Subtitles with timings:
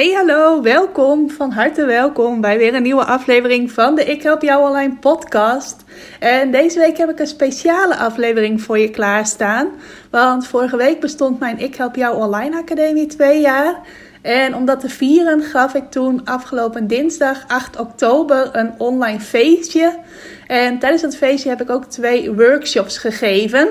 [0.00, 4.42] Hey hallo, welkom, van harte welkom bij weer een nieuwe aflevering van de Ik Help
[4.42, 5.84] Jou Online podcast.
[6.18, 9.68] En deze week heb ik een speciale aflevering voor je klaarstaan.
[10.10, 13.80] Want vorige week bestond mijn Ik Help Jou Online Academie twee jaar.
[14.22, 19.98] En om dat te vieren gaf ik toen afgelopen dinsdag 8 oktober een online feestje.
[20.46, 23.68] En tijdens dat feestje heb ik ook twee workshops gegeven.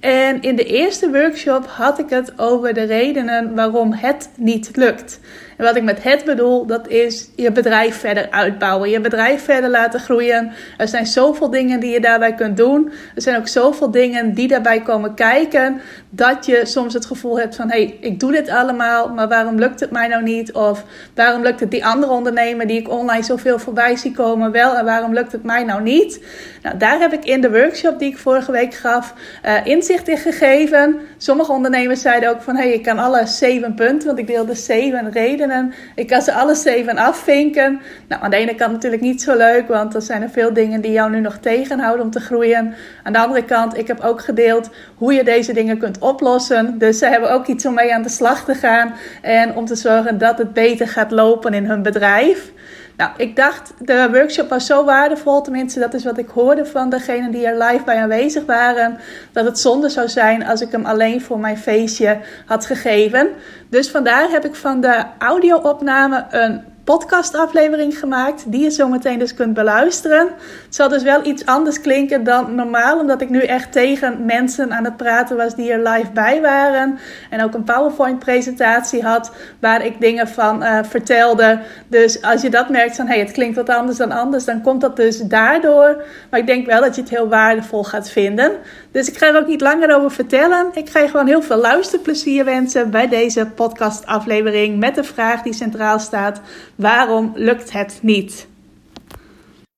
[0.00, 5.20] En in de eerste workshop had ik het over de redenen waarom het niet lukt.
[5.58, 9.70] En wat ik met het bedoel, dat is je bedrijf verder uitbouwen, je bedrijf verder
[9.70, 10.52] laten groeien.
[10.76, 12.92] Er zijn zoveel dingen die je daarbij kunt doen.
[13.14, 17.56] Er zijn ook zoveel dingen die daarbij komen kijken, dat je soms het gevoel hebt
[17.56, 20.52] van, hé, hey, ik doe dit allemaal, maar waarom lukt het mij nou niet?
[20.52, 24.76] Of waarom lukt het die andere ondernemer die ik online zoveel voorbij zie komen wel
[24.76, 26.24] en waarom lukt het mij nou niet?
[26.62, 29.14] Nou, daar heb ik in de workshop die ik vorige week gaf,
[29.44, 31.00] uh, inzicht in gegeven.
[31.16, 34.54] Sommige ondernemers zeiden ook van, hé, hey, ik kan alle zeven punten, want ik deelde
[34.54, 35.47] zeven redenen
[35.94, 37.80] ik kan ze alle zeven afvinken.
[38.08, 40.80] Nou, aan de ene kant natuurlijk niet zo leuk, want er zijn er veel dingen
[40.80, 42.74] die jou nu nog tegenhouden om te groeien.
[43.02, 46.78] Aan de andere kant, ik heb ook gedeeld hoe je deze dingen kunt oplossen.
[46.78, 49.74] Dus ze hebben ook iets om mee aan de slag te gaan en om te
[49.74, 52.52] zorgen dat het beter gaat lopen in hun bedrijf.
[52.98, 56.90] Nou, ik dacht, de workshop was zo waardevol, tenminste dat is wat ik hoorde van
[56.90, 58.98] degenen die er live bij aanwezig waren,
[59.32, 63.28] dat het zonde zou zijn als ik hem alleen voor mijn feestje had gegeven.
[63.70, 69.34] Dus vandaar heb ik van de audio-opname een podcastaflevering gemaakt, die je zo meteen dus
[69.34, 70.26] kunt beluisteren.
[70.64, 74.72] Het zal dus wel iets anders klinken dan normaal, omdat ik nu echt tegen mensen
[74.72, 76.98] aan het praten was die er live bij waren.
[77.30, 81.58] En ook een PowerPoint-presentatie had waar ik dingen van uh, vertelde.
[81.88, 84.80] Dus als je dat merkt van hey, het klinkt wat anders dan anders, dan komt
[84.80, 86.02] dat dus daardoor.
[86.30, 88.52] Maar ik denk wel dat je het heel waardevol gaat vinden.
[88.90, 90.70] Dus ik ga er ook niet langer over vertellen.
[90.74, 95.52] Ik ga je gewoon heel veel luisterplezier wensen bij deze podcastaflevering met de vraag die
[95.52, 96.40] centraal staat:
[96.74, 98.48] waarom lukt het niet?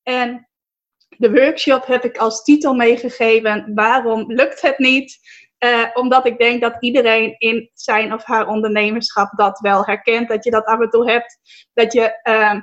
[0.02, 0.48] En
[1.08, 5.18] de workshop heb ik als titel meegegeven: waarom lukt het niet?
[5.64, 10.28] Uh, omdat ik denk dat iedereen in zijn of haar ondernemerschap dat wel herkent.
[10.28, 11.38] Dat je dat af en toe hebt.
[11.74, 12.54] Dat je uh,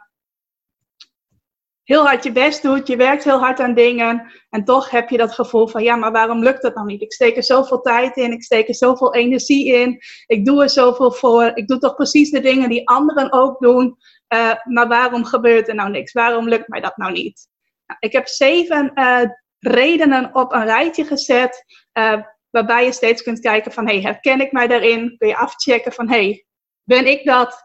[1.87, 5.17] heel hard je best doet, je werkt heel hard aan dingen en toch heb je
[5.17, 7.01] dat gevoel van ja, maar waarom lukt dat nou niet?
[7.01, 10.69] Ik steek er zoveel tijd in, ik steek er zoveel energie in, ik doe er
[10.69, 13.97] zoveel voor, ik doe toch precies de dingen die anderen ook doen,
[14.33, 16.11] uh, maar waarom gebeurt er nou niks?
[16.11, 17.47] Waarom lukt mij dat nou niet?
[17.85, 19.21] Nou, ik heb zeven uh,
[19.59, 24.51] redenen op een rijtje gezet, uh, waarbij je steeds kunt kijken van hey, herken ik
[24.51, 25.15] mij daarin?
[25.17, 26.45] Kun je afchecken van hey,
[26.83, 27.61] ben ik dat?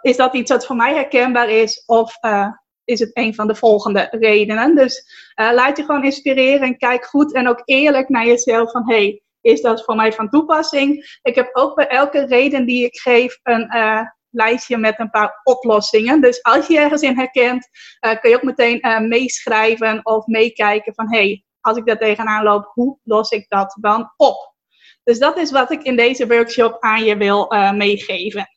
[0.00, 1.82] Is dat iets wat voor mij herkenbaar is?
[1.86, 2.48] Of uh,
[2.84, 4.76] is het een van de volgende redenen?
[4.76, 5.04] Dus
[5.40, 9.22] uh, laat je gewoon inspireren en kijk goed en ook eerlijk naar jezelf van hey,
[9.40, 11.18] is dat voor mij van toepassing?
[11.22, 13.68] Ik heb ook bij elke reden die ik geef een
[14.30, 16.20] lijstje met een paar oplossingen.
[16.20, 17.68] Dus als je ergens in herkent,
[18.20, 22.98] kun je ook meteen meeschrijven of meekijken van hey, als ik daar tegenaan loop, hoe
[23.02, 24.54] los ik dat dan op?
[25.04, 28.48] Dus dat is wat ik in deze workshop aan je wil meegeven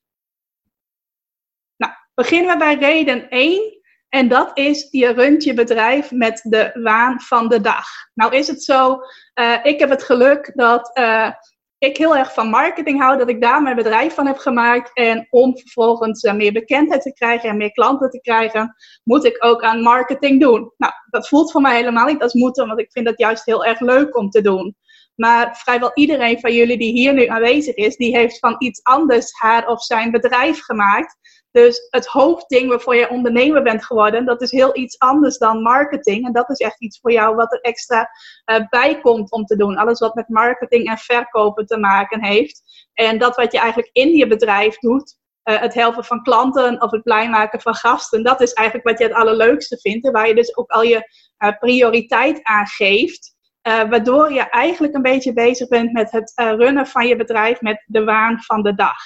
[2.22, 3.80] beginnen we bij reden 1.
[4.10, 7.86] En dat is, je runt je bedrijf met de waan van de dag.
[8.14, 9.00] Nou is het zo,
[9.40, 11.32] uh, ik heb het geluk dat uh,
[11.78, 14.92] ik heel erg van marketing hou, dat ik daar mijn bedrijf van heb gemaakt.
[14.94, 19.46] En om vervolgens uh, meer bekendheid te krijgen en meer klanten te krijgen, moet ik
[19.46, 20.74] ook aan marketing doen.
[20.78, 23.66] Nou, dat voelt voor mij helemaal niet als moeten, want ik vind dat juist heel
[23.66, 24.76] erg leuk om te doen.
[25.16, 29.32] Maar vrijwel iedereen van jullie die hier nu aanwezig is, die heeft van iets anders
[29.40, 31.18] haar of zijn bedrijf gemaakt.
[31.52, 36.26] Dus het hoofdding waarvoor je ondernemer bent geworden, dat is heel iets anders dan marketing.
[36.26, 38.10] En dat is echt iets voor jou wat er extra
[38.46, 39.78] uh, bij komt om te doen.
[39.78, 42.62] Alles wat met marketing en verkopen te maken heeft.
[42.94, 46.92] En dat wat je eigenlijk in je bedrijf doet, uh, het helpen van klanten of
[46.92, 50.06] het blij maken van gasten, dat is eigenlijk wat je het allerleukste vindt.
[50.06, 51.10] En waar je dus ook al je
[51.44, 53.40] uh, prioriteit aan geeft.
[53.62, 58.04] waardoor je eigenlijk een beetje bezig bent met het runnen van je bedrijf met de
[58.04, 58.98] waan van de dag.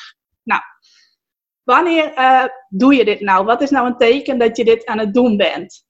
[0.43, 0.61] Nou,
[1.65, 3.45] Wanneer uh, doe je dit nou?
[3.45, 5.83] Wat is nou een teken dat je dit aan het doen bent?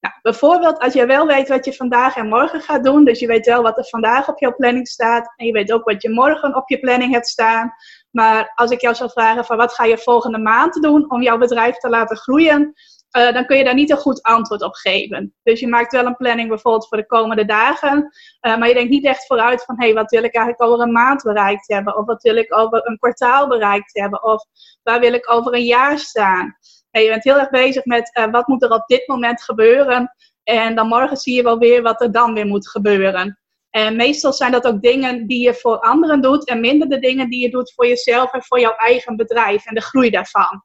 [0.00, 3.26] Nou, bijvoorbeeld als je wel weet wat je vandaag en morgen gaat doen, dus je
[3.26, 6.10] weet wel wat er vandaag op jouw planning staat en je weet ook wat je
[6.10, 7.72] morgen op je planning hebt staan.
[8.10, 11.38] Maar als ik jou zou vragen van wat ga je volgende maand doen om jouw
[11.38, 12.72] bedrijf te laten groeien,
[13.16, 15.34] uh, dan kun je daar niet een goed antwoord op geven.
[15.42, 17.98] Dus je maakt wel een planning bijvoorbeeld voor de komende dagen,
[18.40, 20.86] uh, maar je denkt niet echt vooruit van, hé, hey, wat wil ik eigenlijk over
[20.86, 21.96] een maand bereikt hebben?
[21.96, 24.24] Of wat wil ik over een kwartaal bereikt hebben?
[24.24, 24.44] Of
[24.82, 26.56] waar wil ik over een jaar staan?
[26.90, 30.14] Je bent heel erg bezig met, uh, wat moet er op dit moment gebeuren?
[30.42, 33.38] En dan morgen zie je wel weer wat er dan weer moet gebeuren.
[33.70, 37.30] En meestal zijn dat ook dingen die je voor anderen doet en minder de dingen
[37.30, 40.64] die je doet voor jezelf en voor jouw eigen bedrijf en de groei daarvan.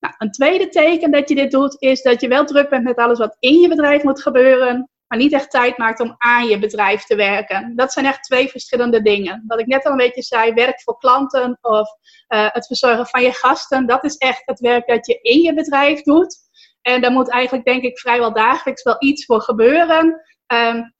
[0.00, 2.96] Nou, een tweede teken dat je dit doet is dat je wel druk bent met
[2.96, 6.58] alles wat in je bedrijf moet gebeuren, maar niet echt tijd maakt om aan je
[6.58, 7.72] bedrijf te werken.
[7.76, 9.44] Dat zijn echt twee verschillende dingen.
[9.46, 11.88] Wat ik net al een beetje zei, werk voor klanten of
[12.28, 15.54] uh, het verzorgen van je gasten, dat is echt het werk dat je in je
[15.54, 16.36] bedrijf doet.
[16.82, 20.20] En daar moet eigenlijk, denk ik, vrijwel dagelijks wel iets voor gebeuren.
[20.46, 20.94] Um,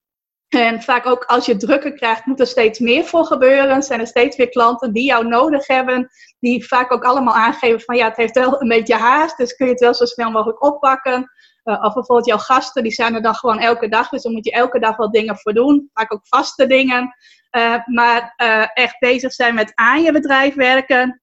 [0.47, 3.83] en vaak ook als je drukker krijgt, moet er steeds meer voor gebeuren.
[3.83, 6.09] Zijn er steeds weer klanten die jou nodig hebben.
[6.39, 9.37] Die vaak ook allemaal aangeven van ja, het heeft wel een beetje haast.
[9.37, 11.31] Dus kun je het wel zo snel mogelijk oppakken.
[11.63, 14.09] Uh, of bijvoorbeeld jouw gasten, die zijn er dan gewoon elke dag.
[14.09, 15.89] Dus dan moet je elke dag wel dingen voor doen.
[15.93, 17.15] Vaak ook vaste dingen.
[17.57, 21.21] Uh, maar uh, echt bezig zijn met aan je bedrijf werken.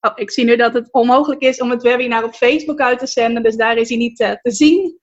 [0.00, 3.06] Oh, ik zie nu dat het onmogelijk is om het webinar op Facebook uit te
[3.06, 3.42] zenden.
[3.42, 5.00] Dus daar is hij niet te zien.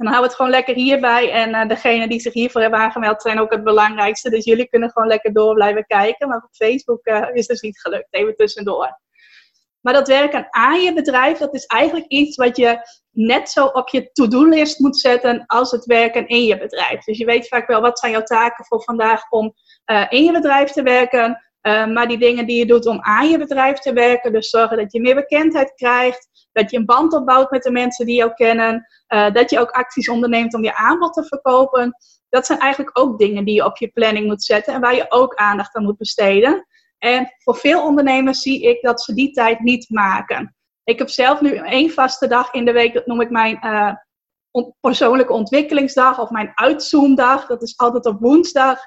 [0.00, 1.30] En dan we het gewoon lekker hierbij.
[1.30, 4.30] En uh, degenen die zich hiervoor hebben aangemeld zijn ook het belangrijkste.
[4.30, 6.28] Dus jullie kunnen gewoon lekker door blijven kijken.
[6.28, 8.06] Maar op Facebook uh, is dus niet gelukt.
[8.10, 9.00] Even tussendoor.
[9.80, 12.78] Maar dat werken aan je bedrijf, dat is eigenlijk iets wat je
[13.10, 17.04] net zo op je to-do-list moet zetten als het werken in je bedrijf.
[17.04, 19.54] Dus je weet vaak wel wat zijn jouw taken voor vandaag om
[19.86, 21.44] uh, in je bedrijf te werken.
[21.62, 24.92] Maar die dingen die je doet om aan je bedrijf te werken, dus zorgen dat
[24.92, 28.86] je meer bekendheid krijgt, dat je een band opbouwt met de mensen die jou kennen,
[29.08, 31.96] uh, dat je ook acties onderneemt om je aanbod te verkopen.
[32.28, 35.06] Dat zijn eigenlijk ook dingen die je op je planning moet zetten en waar je
[35.08, 36.66] ook aandacht aan moet besteden.
[36.98, 40.54] En voor veel ondernemers zie ik dat ze die tijd niet maken.
[40.84, 43.92] Ik heb zelf nu één vaste dag in de week, dat noem ik mijn uh,
[44.80, 47.46] persoonlijke ontwikkelingsdag of mijn uitzoomdag.
[47.46, 48.78] Dat is altijd op woensdag.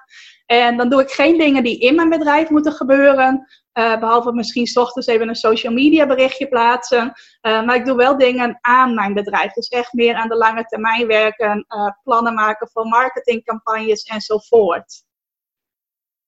[0.45, 3.48] En dan doe ik geen dingen die in mijn bedrijf moeten gebeuren.
[3.73, 7.13] Uh, behalve misschien s ochtends even een social media berichtje plaatsen.
[7.41, 9.53] Uh, maar ik doe wel dingen aan mijn bedrijf.
[9.53, 11.65] Dus echt meer aan de lange termijn werken.
[11.67, 15.03] Uh, plannen maken voor marketingcampagnes enzovoort.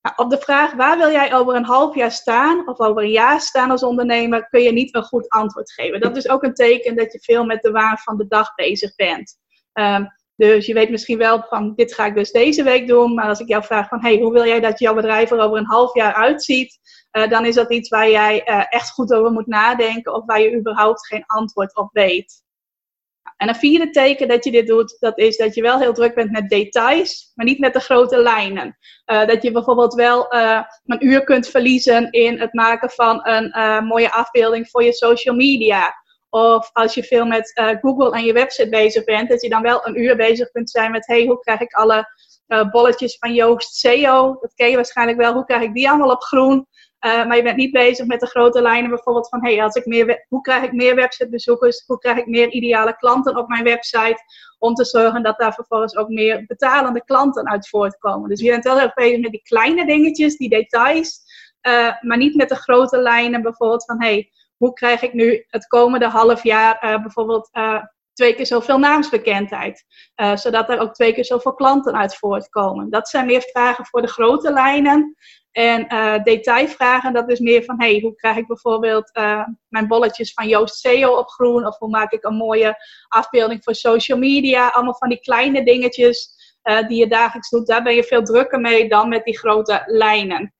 [0.01, 3.11] Nou, op de vraag waar wil jij over een half jaar staan of over een
[3.11, 5.99] jaar staan als ondernemer, kun je niet een goed antwoord geven.
[5.99, 8.95] Dat is ook een teken dat je veel met de waan van de dag bezig
[8.95, 9.37] bent.
[9.73, 13.13] Um, dus je weet misschien wel van dit ga ik dus deze week doen.
[13.13, 15.57] Maar als ik jou vraag van hey, hoe wil jij dat jouw bedrijf er over
[15.57, 16.79] een half jaar uitziet?
[17.11, 20.41] Uh, dan is dat iets waar jij uh, echt goed over moet nadenken of waar
[20.41, 22.43] je überhaupt geen antwoord op weet.
[23.37, 26.15] En een vierde teken dat je dit doet, dat is dat je wel heel druk
[26.15, 28.77] bent met details, maar niet met de grote lijnen.
[29.05, 34.11] Uh, dat je bijvoorbeeld wel een uur kunt verliezen in het maken van een mooie
[34.11, 35.93] afbeelding voor je social media.
[36.29, 39.61] Of als je veel met uh, Google en je website bezig bent, dat je dan
[39.61, 42.09] wel een uur bezig kunt zijn met: hey, hoe krijg ik alle
[42.47, 44.37] uh, bolletjes van Joost SEO?
[44.41, 45.33] Dat ken je waarschijnlijk wel.
[45.33, 46.67] Hoe krijg ik die allemaal op groen?
[47.05, 49.85] Uh, maar je bent niet bezig met de grote lijnen, bijvoorbeeld van: hey, als ik
[49.85, 51.83] meer hoe krijg ik meer websitebezoekers?
[51.85, 54.17] Hoe krijg ik meer ideale klanten op mijn website?
[54.59, 58.29] Om te zorgen dat daar vervolgens ook meer betalende klanten uit voortkomen.
[58.29, 61.19] Dus je bent wel erg bezig met die kleine dingetjes, die details,
[62.01, 66.07] maar niet met de grote lijnen, bijvoorbeeld van: hey, hoe krijg ik nu het komende
[66.07, 67.83] half jaar uh, bijvoorbeeld uh,
[68.13, 69.85] twee keer zoveel naamsbekendheid.
[70.21, 72.89] Uh, zodat er ook twee keer zoveel klanten uit voortkomen.
[72.89, 75.15] Dat zijn meer vragen voor de grote lijnen.
[75.51, 75.87] En
[76.23, 79.11] detailvragen, dat is meer van, hey, hoe krijg ik bijvoorbeeld
[79.67, 81.67] mijn bolletjes van Joost SEO op groen?
[81.67, 82.75] Of hoe maak ik een mooie
[83.07, 84.67] afbeelding voor social media?
[84.67, 86.29] Allemaal van die kleine dingetjes
[86.87, 87.67] die je dagelijks doet.
[87.67, 90.54] Daar ben je veel drukker mee dan met die grote lijnen.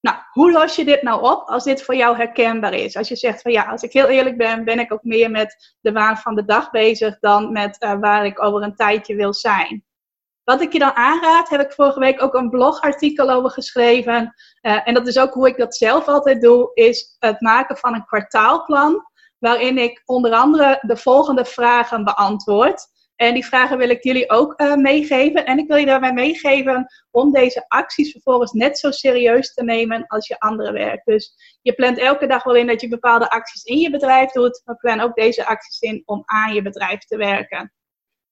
[0.00, 2.96] Nou, hoe los je dit nou op als dit voor jou herkenbaar is?
[2.96, 5.76] Als je zegt van ja, als ik heel eerlijk ben, ben ik ook meer met
[5.80, 9.34] de waan van de dag bezig dan met uh, waar ik over een tijdje wil
[9.34, 9.84] zijn.
[10.44, 14.34] Wat ik je dan aanraad, heb ik vorige week ook een blogartikel over geschreven.
[14.62, 17.94] Uh, en dat is ook hoe ik dat zelf altijd doe, is het maken van
[17.94, 19.08] een kwartaalplan.
[19.38, 22.86] Waarin ik onder andere de volgende vragen beantwoord.
[23.20, 25.46] En die vragen wil ik jullie ook uh, meegeven.
[25.46, 30.06] En ik wil je daarbij meegeven om deze acties vervolgens net zo serieus te nemen
[30.06, 31.04] als je andere werk.
[31.04, 34.62] Dus je plant elke dag wel in dat je bepaalde acties in je bedrijf doet,
[34.64, 37.72] maar plan ook deze acties in om aan je bedrijf te werken.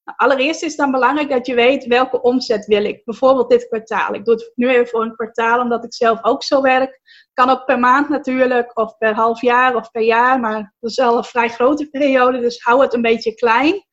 [0.04, 3.04] Nou, allereerst is het dan belangrijk dat je weet welke omzet wil ik.
[3.04, 4.14] Bijvoorbeeld dit kwartaal.
[4.14, 7.00] Ik doe het nu even voor een kwartaal omdat ik zelf ook zo werk.
[7.33, 10.97] Kan ook per maand natuurlijk, of per half jaar of per jaar, maar dat is
[10.97, 13.87] wel een vrij grote periode, dus hou het een beetje klein.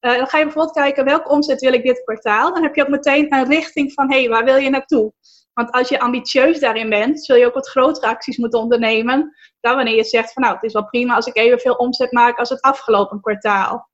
[0.00, 2.54] Uh, dan ga je bijvoorbeeld kijken welke omzet wil ik dit kwartaal.
[2.54, 5.12] Dan heb je ook meteen een richting van hé, hey, waar wil je naartoe?
[5.52, 9.36] Want als je ambitieus daarin bent, zul je ook wat grotere acties moeten ondernemen.
[9.60, 12.38] Dan wanneer je zegt van nou, het is wel prima als ik evenveel omzet maak
[12.38, 13.88] als het afgelopen kwartaal.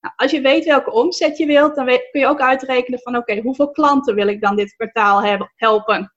[0.00, 3.40] Nou, als je weet welke omzet je wilt, dan kun je ook uitrekenen van oké,
[3.40, 6.14] hoeveel klanten wil ik dan dit kwartaal helpen?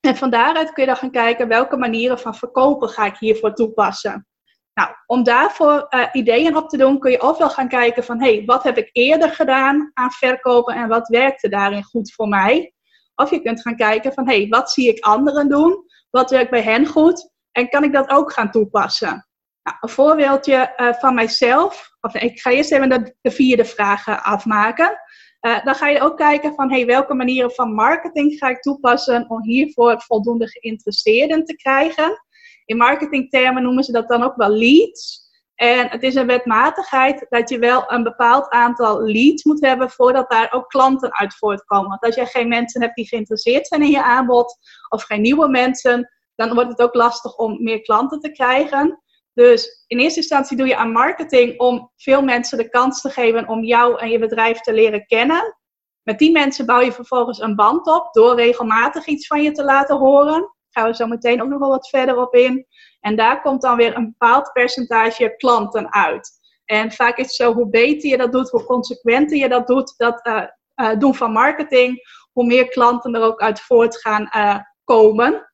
[0.00, 3.54] En van daaruit kun je dan gaan kijken welke manieren van verkopen ga ik hiervoor
[3.54, 4.26] toepassen.
[4.74, 8.42] Nou, om daarvoor uh, ideeën op te doen, kun je ofwel gaan kijken van, hey,
[8.46, 12.74] wat heb ik eerder gedaan aan verkopen en wat werkte daarin goed voor mij?
[13.14, 15.84] Of je kunt gaan kijken van, hey, wat zie ik anderen doen?
[16.10, 17.30] Wat werkt bij hen goed?
[17.52, 19.28] En kan ik dat ook gaan toepassen?
[19.62, 24.98] Nou, een voorbeeldje uh, van mijzelf, ik ga eerst even de, de vierde vragen afmaken.
[25.40, 29.30] Uh, dan ga je ook kijken van hey, welke manieren van marketing ga ik toepassen
[29.30, 32.22] om hiervoor voldoende geïnteresseerden te krijgen.
[32.70, 35.28] In marketingtermen noemen ze dat dan ook wel leads.
[35.54, 40.30] En het is een wetmatigheid dat je wel een bepaald aantal leads moet hebben voordat
[40.30, 41.88] daar ook klanten uit voortkomen.
[41.88, 44.56] Want als jij geen mensen hebt die geïnteresseerd zijn in je aanbod
[44.88, 49.02] of geen nieuwe mensen, dan wordt het ook lastig om meer klanten te krijgen.
[49.34, 53.48] Dus in eerste instantie doe je aan marketing om veel mensen de kans te geven
[53.48, 55.56] om jou en je bedrijf te leren kennen.
[56.02, 59.64] Met die mensen bouw je vervolgens een band op door regelmatig iets van je te
[59.64, 60.54] laten horen.
[60.70, 62.66] Gaan we zo meteen ook nog wel wat verder op in.
[63.00, 66.38] En daar komt dan weer een bepaald percentage klanten uit.
[66.64, 69.94] En vaak is het zo, hoe beter je dat doet, hoe consequenter je dat doet,
[69.96, 70.42] dat uh,
[70.76, 75.50] uh, doen van marketing, hoe meer klanten er ook uit voort gaan uh, komen.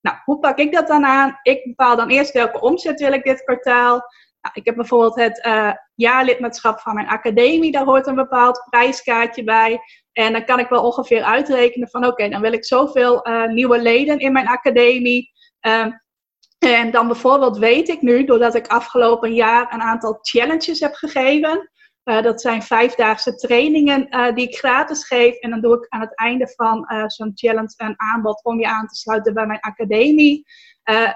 [0.00, 1.38] Nou, hoe pak ik dat dan aan?
[1.42, 3.92] Ik bepaal dan eerst welke omzet wil ik dit kwartaal.
[4.40, 5.40] Nou, ik heb bijvoorbeeld het
[5.94, 9.80] jaarlidmaatschap van mijn academie, daar hoort een bepaald prijskaartje bij.
[10.12, 13.82] En dan kan ik wel ongeveer uitrekenen van oké, dan wil ik zoveel uh, nieuwe
[13.82, 15.30] leden in mijn academie.
[15.66, 15.86] Uh,
[16.58, 21.70] en dan bijvoorbeeld weet ik nu, doordat ik afgelopen jaar een aantal challenges heb gegeven,
[22.04, 25.34] uh, dat zijn vijfdaagse trainingen uh, die ik gratis geef.
[25.34, 28.86] En dan doe ik aan het einde van zo'n challenge een aanbod om je aan
[28.86, 30.44] te sluiten bij mijn academie.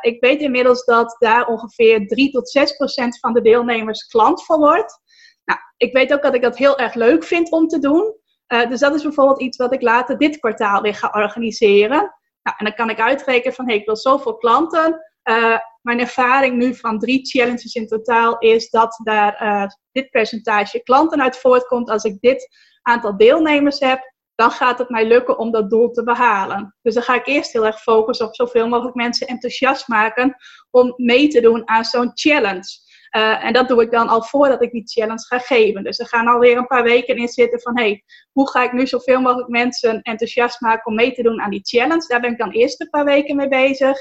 [0.00, 4.58] ik weet inmiddels dat daar ongeveer 3 tot 6 procent van de deelnemers klant van
[4.58, 5.02] wordt.
[5.44, 8.22] Nou, ik weet ook dat ik dat heel erg leuk vind om te doen.
[8.46, 12.14] Dus dat is bijvoorbeeld iets wat ik later dit kwartaal weer ga organiseren.
[12.42, 15.00] Nou, en dan kan ik uitrekenen van hey, ik wil zoveel klanten.
[15.30, 20.82] Uh, mijn ervaring nu van drie challenges in totaal is dat daar uh, dit percentage
[20.82, 21.90] klanten uit voortkomt.
[21.90, 22.48] Als ik dit
[22.82, 26.76] aantal deelnemers heb, dan gaat het mij lukken om dat doel te behalen.
[26.82, 30.36] Dus dan ga ik eerst heel erg focussen op zoveel mogelijk mensen enthousiast maken
[30.70, 32.68] om mee te doen aan zo'n challenge.
[33.16, 35.84] Uh, en dat doe ik dan al voordat ik die challenge ga geven.
[35.84, 38.86] Dus er gaan alweer een paar weken in zitten van, hey, hoe ga ik nu
[38.86, 42.06] zoveel mogelijk mensen enthousiast maken om mee te doen aan die challenge?
[42.06, 43.98] Daar ben ik dan eerst een paar weken mee bezig.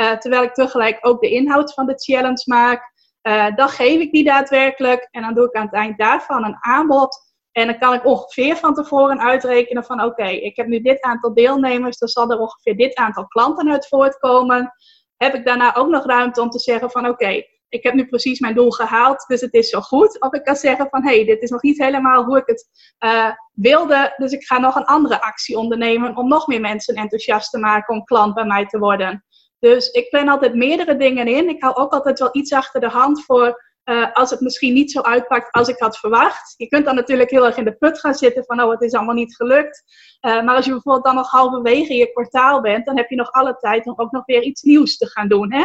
[0.00, 2.92] Uh, terwijl ik tegelijk ook de inhoud van de challenge maak.
[3.22, 6.56] Uh, dan geef ik die daadwerkelijk en dan doe ik aan het eind daarvan een
[6.60, 7.26] aanbod.
[7.52, 11.34] En dan kan ik ongeveer van tevoren uitrekenen van oké, ik heb nu dit aantal
[11.34, 14.72] deelnemers, dan zal er ongeveer dit aantal klanten uit voortkomen.
[15.16, 18.40] Heb ik daarna ook nog ruimte om te zeggen van oké, ik heb nu precies
[18.40, 20.20] mijn doel gehaald, dus het is zo goed.
[20.20, 22.68] Of ik kan zeggen van, hé, hey, dit is nog niet helemaal hoe ik het
[23.04, 27.50] uh, wilde, dus ik ga nog een andere actie ondernemen om nog meer mensen enthousiast
[27.50, 29.24] te maken om klant bij mij te worden.
[29.58, 31.48] Dus ik plan altijd meerdere dingen in.
[31.48, 34.90] Ik hou ook altijd wel iets achter de hand voor uh, als het misschien niet
[34.90, 36.54] zo uitpakt als ik had verwacht.
[36.56, 38.92] Je kunt dan natuurlijk heel erg in de put gaan zitten van, oh, het is
[38.92, 39.82] allemaal niet gelukt.
[40.20, 43.30] Uh, maar als je bijvoorbeeld dan nog halverwege je kwartaal bent, dan heb je nog
[43.30, 45.52] alle tijd om ook nog weer iets nieuws te gaan doen.
[45.52, 45.64] Hè?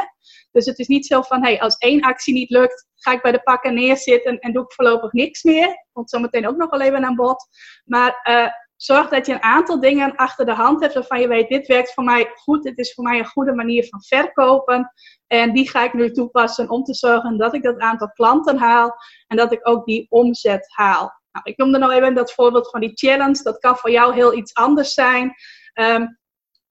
[0.51, 3.31] Dus het is niet zo van, hey, als één actie niet lukt, ga ik bij
[3.31, 5.85] de pakken neerzitten en doe ik voorlopig niks meer.
[5.91, 7.47] Komt zometeen ook nog wel even aan bod.
[7.85, 11.49] Maar uh, zorg dat je een aantal dingen achter de hand hebt waarvan je weet,
[11.49, 14.91] dit werkt voor mij goed, dit is voor mij een goede manier van verkopen.
[15.27, 18.95] En die ga ik nu toepassen om te zorgen dat ik dat aantal klanten haal
[19.27, 21.21] en dat ik ook die omzet haal.
[21.31, 23.43] Nou, ik noemde nog even dat voorbeeld van die challenge.
[23.43, 25.33] Dat kan voor jou heel iets anders zijn.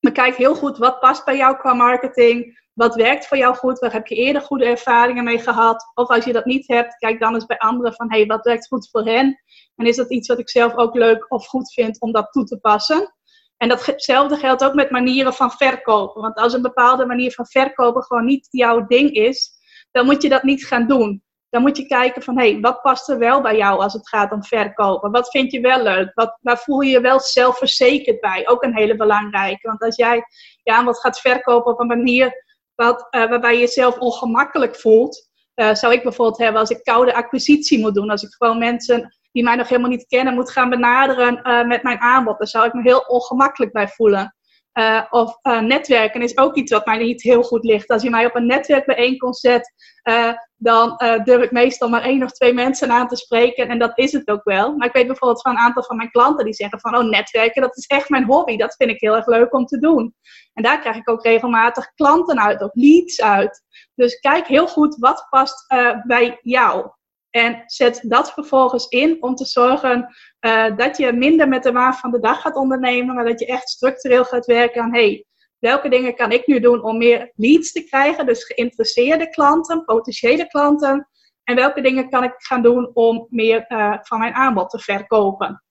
[0.01, 2.62] Maar kijk heel goed wat past bij jou qua marketing.
[2.83, 3.79] Wat werkt voor jou goed?
[3.79, 5.91] Waar heb je eerder goede ervaringen mee gehad?
[5.95, 8.67] Of als je dat niet hebt, kijk dan eens bij anderen van hey, wat werkt
[8.67, 9.41] goed voor hen?
[9.77, 12.45] En is dat iets wat ik zelf ook leuk of goed vind om dat toe
[12.45, 13.15] te passen?
[13.57, 16.23] En datzelfde geldt ook met manieren van verkopen.
[16.23, 19.51] Want als een bepaalde manier van verkopen gewoon niet jouw ding is,
[19.91, 21.23] dan moet je dat niet gaan doen.
[21.51, 24.09] Dan moet je kijken van, hé, hey, wat past er wel bij jou als het
[24.09, 25.11] gaat om verkopen?
[25.11, 26.11] Wat vind je wel leuk?
[26.15, 28.49] Wat, waar voel je je wel zelfverzekerd bij?
[28.49, 29.69] Ook een hele belangrijke.
[29.69, 30.25] Want als jij
[30.63, 35.75] ja, wat gaat verkopen op een manier wat, uh, waarbij je jezelf ongemakkelijk voelt, uh,
[35.75, 38.11] zou ik bijvoorbeeld hebben als ik koude acquisitie moet doen.
[38.11, 41.83] Als ik gewoon mensen die mij nog helemaal niet kennen moet gaan benaderen uh, met
[41.83, 42.39] mijn aanbod.
[42.39, 44.37] Daar zou ik me heel ongemakkelijk bij voelen.
[44.79, 47.89] Uh, of uh, netwerken is ook iets wat mij niet heel goed ligt.
[47.89, 49.73] Als je mij op een netwerkbijeenkomst zet,
[50.09, 53.69] uh, dan durf ik meestal maar één of twee mensen aan te spreken.
[53.69, 54.77] En dat is het ook wel.
[54.77, 57.63] Maar ik weet bijvoorbeeld van een aantal van mijn klanten die zeggen van, oh netwerken,
[57.63, 58.57] dat is echt mijn hobby.
[58.57, 60.15] Dat vind ik heel erg leuk om te doen.
[60.53, 63.63] En daar krijg ik ook regelmatig klanten uit of leads uit.
[63.95, 65.67] Dus kijk heel goed wat past
[66.07, 66.91] bij jou.
[67.33, 71.95] En zet dat vervolgens in om te zorgen uh, dat je minder met de waan
[71.95, 75.27] van de dag gaat ondernemen, maar dat je echt structureel gaat werken aan, hey,
[75.59, 80.47] welke dingen kan ik nu doen om meer leads te krijgen, dus geïnteresseerde klanten, potentiële
[80.47, 81.09] klanten,
[81.45, 85.63] en welke dingen kan ik gaan doen om meer uh, van mijn aanbod te verkopen.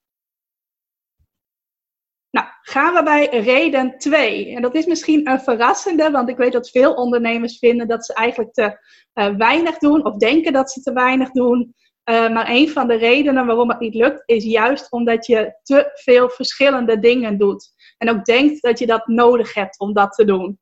[2.32, 4.54] Nou, gaan we bij reden 2.
[4.54, 8.14] En dat is misschien een verrassende, want ik weet dat veel ondernemers vinden dat ze
[8.14, 8.78] eigenlijk te
[9.14, 11.74] uh, weinig doen of denken dat ze te weinig doen.
[12.10, 15.90] Uh, maar een van de redenen waarom het niet lukt, is juist omdat je te
[15.94, 17.70] veel verschillende dingen doet.
[17.98, 20.58] En ook denkt dat je dat nodig hebt om dat te doen.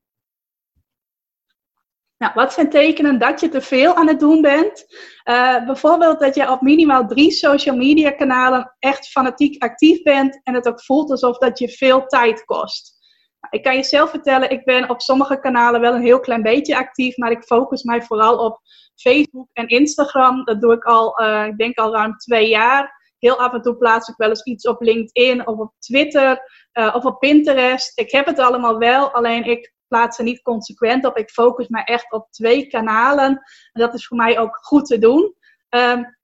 [2.21, 4.85] Nou, wat zijn tekenen dat je te veel aan het doen bent?
[5.29, 10.53] Uh, bijvoorbeeld dat je op minimaal drie social media kanalen echt fanatiek actief bent en
[10.53, 12.99] het ook voelt alsof dat je veel tijd kost.
[13.39, 16.41] Nou, ik kan je zelf vertellen, ik ben op sommige kanalen wel een heel klein
[16.41, 18.59] beetje actief, maar ik focus mij vooral op
[18.95, 20.45] Facebook en Instagram.
[20.45, 23.13] Dat doe ik al, uh, ik denk al ruim twee jaar.
[23.19, 26.39] Heel af en toe plaats ik wel eens iets op LinkedIn of op Twitter
[26.73, 27.99] uh, of op Pinterest.
[27.99, 31.17] Ik heb het allemaal wel, alleen ik plaats er niet consequent op.
[31.17, 33.29] Ik focus me echt op twee kanalen.
[33.71, 35.35] En dat is voor mij ook goed te doen.
[35.69, 36.19] Um,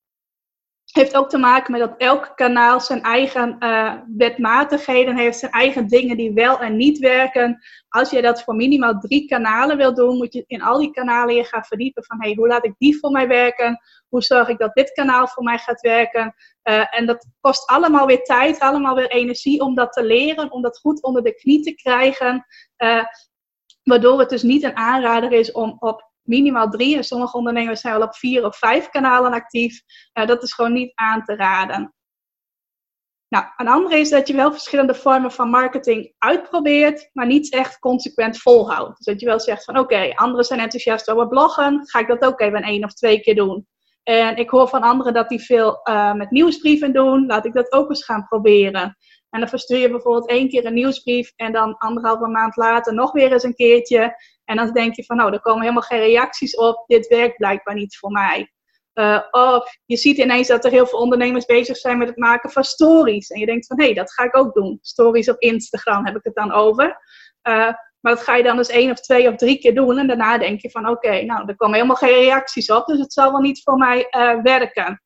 [0.92, 5.88] heeft ook te maken met dat elk kanaal zijn eigen uh, wetmatigheden heeft, zijn eigen
[5.88, 7.60] dingen die wel en niet werken.
[7.90, 11.36] Als je dat voor minimaal drie kanalen wil doen, moet je in al die kanalen
[11.36, 13.80] je gaan verdiepen van hey, hoe laat ik die voor mij werken?
[14.08, 16.36] Hoe zorg ik dat dit kanaal voor mij gaat werken?
[16.64, 20.62] Uh, en dat kost allemaal weer tijd, allemaal weer energie om dat te leren, om
[20.62, 22.46] dat goed onder de knie te krijgen.
[22.78, 23.04] Uh,
[23.88, 26.96] waardoor het dus niet een aanrader is om op minimaal drie.
[26.96, 29.82] En sommige ondernemers zijn wel op vier of vijf kanalen actief.
[30.14, 31.94] Uh, dat is gewoon niet aan te raden.
[33.30, 37.80] Nou, een andere is dat je wel verschillende vormen van marketing uitprobeert, maar niet echt
[37.80, 38.98] consequent volhoudt.
[38.98, 42.26] Dus dat je wel zegt van oké, anderen zijn enthousiast over bloggen, ga ik dat
[42.26, 43.68] ook even één of twee keer doen.
[44.04, 47.72] En ik hoor van anderen dat die veel uh, met nieuwsbrieven doen, laat ik dat
[47.72, 48.98] ook eens gaan proberen.
[49.30, 53.12] En dan verstuur je bijvoorbeeld één keer een nieuwsbrief en dan anderhalve maand later nog
[53.12, 54.16] weer eens een keertje.
[54.46, 56.84] En dan denk je van, nou, er komen helemaal geen reacties op.
[56.88, 58.52] Dit werkt blijkbaar niet voor mij.
[58.94, 62.50] Uh, of je ziet ineens dat er heel veel ondernemers bezig zijn met het maken
[62.50, 63.30] van stories.
[63.30, 64.78] En je denkt van, hé, hey, dat ga ik ook doen.
[64.82, 66.86] Stories op Instagram heb ik het dan over.
[67.48, 69.98] Uh, maar dat ga je dan dus één of twee of drie keer doen.
[69.98, 72.86] En daarna denk je van, oké, nou, er komen helemaal geen reacties op.
[72.86, 75.02] Dus het zal wel niet voor mij uh, werken.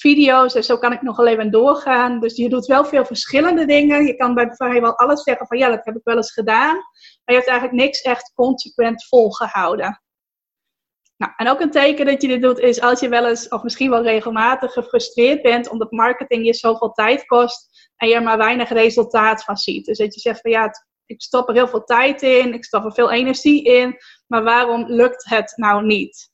[0.00, 2.20] Video's, en zo kan ik nog wel even doorgaan.
[2.20, 4.06] Dus je doet wel veel verschillende dingen.
[4.06, 6.74] Je kan bij vrijwel alles zeggen van ja, dat heb ik wel eens gedaan.
[6.74, 10.02] Maar je hebt eigenlijk niks echt consequent volgehouden.
[11.16, 13.62] Nou, en ook een teken dat je dit doet is als je wel eens, of
[13.62, 18.38] misschien wel regelmatig gefrustreerd bent omdat marketing je zoveel tijd kost en je er maar
[18.38, 19.84] weinig resultaat van ziet.
[19.84, 20.70] Dus dat je zegt van ja,
[21.06, 24.84] ik stop er heel veel tijd in, ik stop er veel energie in, maar waarom
[24.86, 26.29] lukt het nou niet?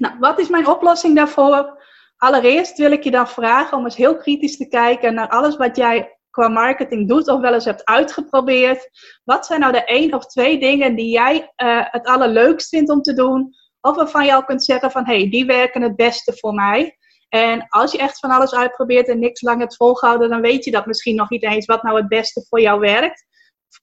[0.00, 1.82] Nou, wat is mijn oplossing daarvoor?
[2.16, 5.76] Allereerst wil ik je dan vragen om eens heel kritisch te kijken naar alles wat
[5.76, 8.90] jij qua marketing doet of wel eens hebt uitgeprobeerd.
[9.24, 13.02] Wat zijn nou de één of twee dingen die jij uh, het allerleukst vindt om
[13.02, 13.54] te doen?
[13.80, 16.96] Of waarvan je al kunt zeggen van, hé, hey, die werken het beste voor mij.
[17.28, 20.70] En als je echt van alles uitprobeert en niks lang hebt volgehouden, dan weet je
[20.70, 23.26] dat misschien nog niet eens wat nou het beste voor jou werkt.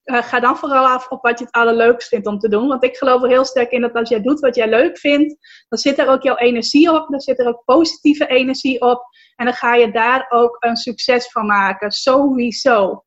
[0.08, 2.68] Uh, ga dan vooral af op wat je het allerleukst vindt om te doen.
[2.68, 5.36] Want ik geloof er heel sterk in dat als jij doet wat jij leuk vindt,
[5.68, 7.08] dan zit er ook jouw energie op.
[7.08, 9.02] Dan zit er ook positieve energie op.
[9.36, 11.90] En dan ga je daar ook een succes van maken.
[11.90, 13.04] Sowieso.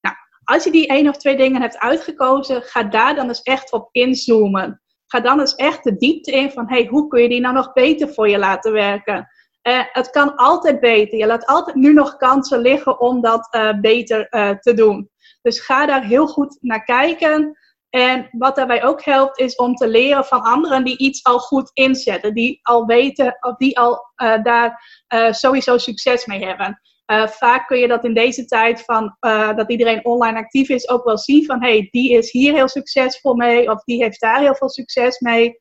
[0.00, 3.72] Nou, als je die één of twee dingen hebt uitgekozen, ga daar dan eens echt
[3.72, 4.82] op inzoomen.
[5.06, 7.72] Ga dan eens echt de diepte in van, hey, hoe kun je die nou nog
[7.72, 9.28] beter voor je laten werken?
[9.68, 11.18] Uh, het kan altijd beter.
[11.18, 14.28] Je laat altijd nu nog kansen liggen om dat uh, beter
[14.60, 15.12] te doen.
[15.44, 17.58] Dus ga daar heel goed naar kijken.
[17.90, 21.70] En wat daarbij ook helpt, is om te leren van anderen die iets al goed
[21.72, 22.34] inzetten.
[22.34, 24.82] Die al weten of die al uh, daar
[25.14, 26.80] uh, sowieso succes mee hebben.
[27.06, 29.16] Uh, vaak kun je dat in deze tijd van
[29.56, 33.34] dat iedereen online actief is ook wel zien van hey, die is hier heel succesvol
[33.34, 35.58] mee of die heeft daar heel veel succes mee.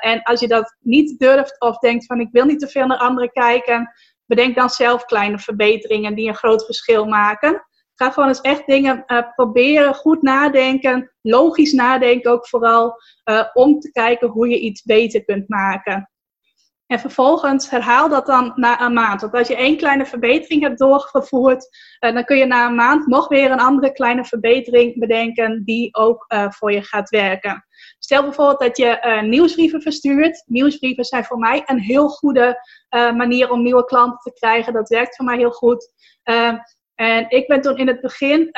[0.00, 2.98] en als je dat niet durft of denkt van ik wil niet te veel naar
[2.98, 3.92] anderen kijken,
[4.26, 7.67] bedenk dan zelf kleine verbeteringen die een groot verschil maken.
[7.98, 13.80] Ga gewoon eens echt dingen uh, proberen, goed nadenken, logisch nadenken ook vooral, uh, om
[13.80, 16.10] te kijken hoe je iets beter kunt maken.
[16.86, 19.20] En vervolgens herhaal dat dan na een maand.
[19.20, 21.68] Want als je één kleine verbetering hebt doorgevoerd,
[22.00, 25.94] uh, dan kun je na een maand nog weer een andere kleine verbetering bedenken die
[25.94, 27.66] ook voor je gaat werken.
[27.98, 30.42] Stel bijvoorbeeld dat je nieuwsbrieven verstuurt.
[30.46, 34.72] Nieuwsbrieven zijn voor mij een heel goede manier om nieuwe klanten te krijgen.
[34.72, 35.92] Dat werkt voor mij heel goed.
[37.00, 38.50] En ik ben toen in het begin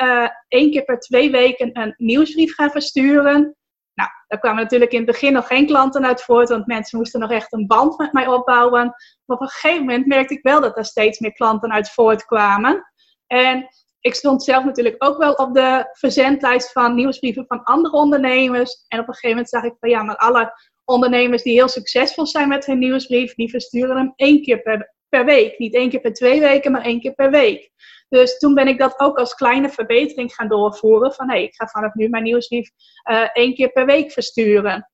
[0.47, 3.55] één keer per twee weken een nieuwsbrief gaan versturen.
[3.93, 7.19] Nou, daar kwamen natuurlijk in het begin nog geen klanten uit voort, want mensen moesten
[7.19, 8.83] nog echt een band met mij opbouwen.
[9.25, 12.91] Maar op een gegeven moment merkte ik wel dat er steeds meer klanten uit voortkwamen.
[13.27, 13.67] En
[13.99, 18.85] ik stond zelf natuurlijk ook wel op de verzendlijst van nieuwsbrieven van andere ondernemers.
[18.87, 20.53] En op een gegeven moment zag ik van ja, maar alle
[20.85, 25.25] ondernemers die heel succesvol zijn met hun nieuwsbrief, die versturen hem één keer per, per
[25.25, 25.59] week.
[25.59, 27.69] Niet één keer per twee weken, maar één keer per week.
[28.09, 31.13] Dus toen ben ik dat ook als kleine verbetering gaan doorvoeren.
[31.13, 32.69] Van hé, hey, ik ga vanaf nu mijn nieuwsbrief
[33.11, 34.89] uh, één keer per week versturen.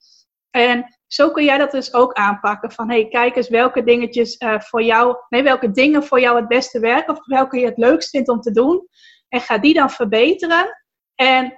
[0.50, 2.72] En zo kun jij dat dus ook aanpakken.
[2.72, 6.48] Van hey, kijk eens welke dingetjes uh, voor jou, nee, welke dingen voor jou het
[6.48, 7.14] beste werken.
[7.14, 8.88] Of welke je het leukst vindt om te doen.
[9.30, 10.78] En ga die dan verbeteren.
[11.16, 11.54] En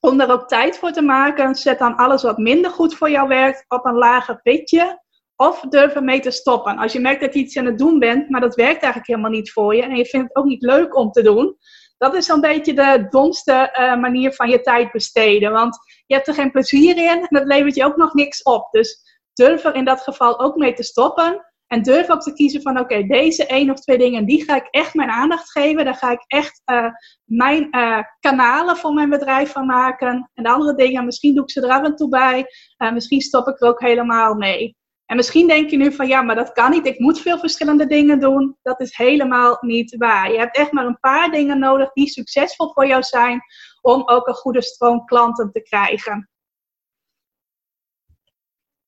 [0.00, 3.28] om er ook tijd voor te maken, zet dan alles wat minder goed voor jou
[3.28, 5.02] werkt op een lager pitje.
[5.40, 6.78] Of durf ermee te stoppen.
[6.78, 9.30] Als je merkt dat je iets aan het doen bent, maar dat werkt eigenlijk helemaal
[9.30, 9.82] niet voor je.
[9.82, 11.56] En je vindt het ook niet leuk om te doen.
[11.98, 15.52] Dat is een beetje de domste uh, manier van je tijd besteden.
[15.52, 18.68] Want je hebt er geen plezier in en dat levert je ook nog niks op.
[18.70, 21.46] Dus durf er in dat geval ook mee te stoppen.
[21.66, 24.68] En durf ook te kiezen van oké, deze één of twee dingen, die ga ik
[24.70, 25.84] echt mijn aandacht geven.
[25.84, 26.86] Daar ga ik echt uh,
[27.24, 30.30] mijn uh, kanalen voor mijn bedrijf van maken.
[30.34, 32.46] En de andere dingen, misschien doe ik ze er af en toe bij.
[32.92, 34.77] misschien stop ik er ook helemaal mee.
[35.08, 36.86] En misschien denk je nu van ja, maar dat kan niet.
[36.86, 38.56] Ik moet veel verschillende dingen doen.
[38.62, 40.32] Dat is helemaal niet waar.
[40.32, 43.42] Je hebt echt maar een paar dingen nodig die succesvol voor jou zijn
[43.80, 46.30] om ook een goede stroom klanten te krijgen.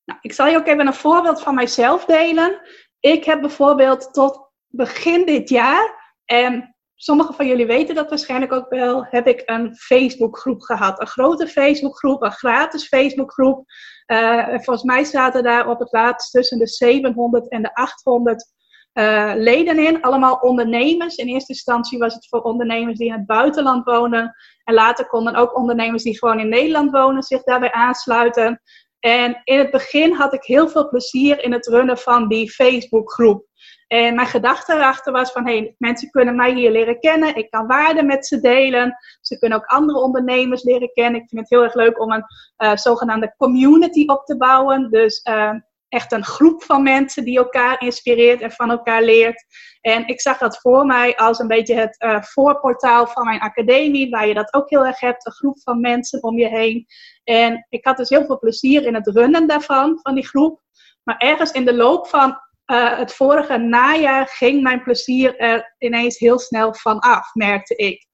[0.03, 2.61] Nou, ik zal je ook even een voorbeeld van mijzelf delen.
[2.99, 6.70] Ik heb bijvoorbeeld tot begin dit jaar, en
[7.03, 11.01] sommigen van jullie weten dat waarschijnlijk ook wel, heb ik een Facebookgroep gehad.
[11.01, 13.65] Een grote Facebookgroep, een gratis Facebookgroep.
[14.07, 18.45] Uh, volgens mij zaten daar op het laatst tussen de 700 en de 800
[18.93, 20.01] uh, eh, leden in.
[20.01, 21.15] Allemaal ondernemers.
[21.15, 24.35] In eerste instantie was het voor ondernemers die in het buitenland wonen.
[24.63, 28.61] En later konden ook ondernemers die gewoon in Nederland wonen zich daarbij aansluiten.
[28.99, 33.45] En in het begin had ik heel veel plezier in het runnen van die Facebookgroep.
[33.91, 37.35] En mijn gedachte erachter was van, hey, mensen kunnen mij hier leren kennen.
[37.35, 38.97] Ik kan waarde met ze delen.
[39.21, 41.21] Ze kunnen ook andere ondernemers leren kennen.
[41.21, 42.25] Ik vind het heel erg leuk om een
[42.57, 44.89] uh, zogenaamde community op te bouwen.
[44.89, 45.53] Dus uh,
[45.89, 49.45] echt een groep van mensen die elkaar inspireert en van elkaar leert.
[49.81, 54.09] En ik zag dat voor mij als een beetje het uh, voorportaal van mijn academie,
[54.09, 56.85] waar je dat ook heel erg hebt, een groep van mensen om je heen.
[57.23, 60.61] En ik had dus heel veel plezier in het runnen daarvan, van die groep.
[61.03, 66.17] Maar ergens in de loop van uh, het vorige najaar ging mijn plezier er ineens
[66.17, 68.07] heel snel van af, merkte ik.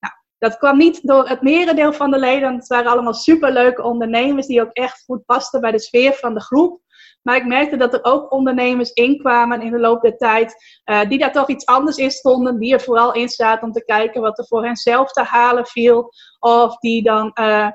[0.00, 2.54] Nou, dat kwam niet door het merendeel van de leden.
[2.54, 6.40] Het waren allemaal superleuke ondernemers die ook echt goed pasten bij de sfeer van de
[6.40, 6.82] groep.
[7.22, 11.18] Maar ik merkte dat er ook ondernemers inkwamen in de loop der tijd, uh, die
[11.18, 14.38] daar toch iets anders in stonden, die er vooral in zaten om te kijken wat
[14.38, 16.12] er voor hen zelf te halen viel.
[16.38, 17.68] Of die dan uh,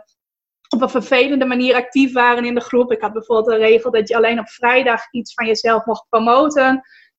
[0.70, 2.92] op een vervelende manier actief waren in de groep.
[2.92, 6.64] Ik had bijvoorbeeld een regel dat je alleen op vrijdag iets van jezelf mocht promoten.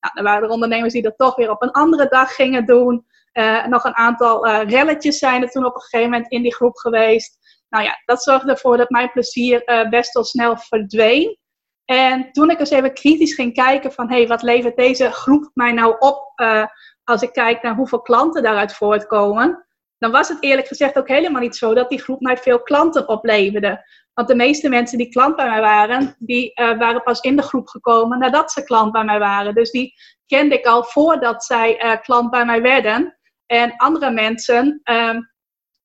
[0.01, 3.07] Nou, dan waren er ondernemers die dat toch weer op een andere dag gingen doen.
[3.33, 6.55] Uh, nog een aantal uh, relletjes zijn er toen op een gegeven moment in die
[6.55, 7.39] groep geweest.
[7.69, 11.39] Nou ja, dat zorgde ervoor dat mijn plezier uh, best wel snel verdween.
[11.85, 15.51] En toen ik eens even kritisch ging kijken van, hé, hey, wat levert deze groep
[15.55, 16.33] mij nou op
[17.05, 19.67] als ik kijk naar hoeveel klanten daaruit voortkomen,
[20.01, 23.09] dan was het eerlijk gezegd ook helemaal niet zo dat die groep mij veel klanten
[23.09, 23.85] opleverde.
[24.15, 27.43] Want de meeste mensen die klant bij mij waren, die uh, waren pas in de
[27.43, 29.55] groep gekomen nadat ze klant bij mij waren.
[29.55, 29.95] Dus die
[30.27, 33.19] kende ik al voordat zij uh, klant bij mij werden.
[33.47, 35.17] En andere mensen uh,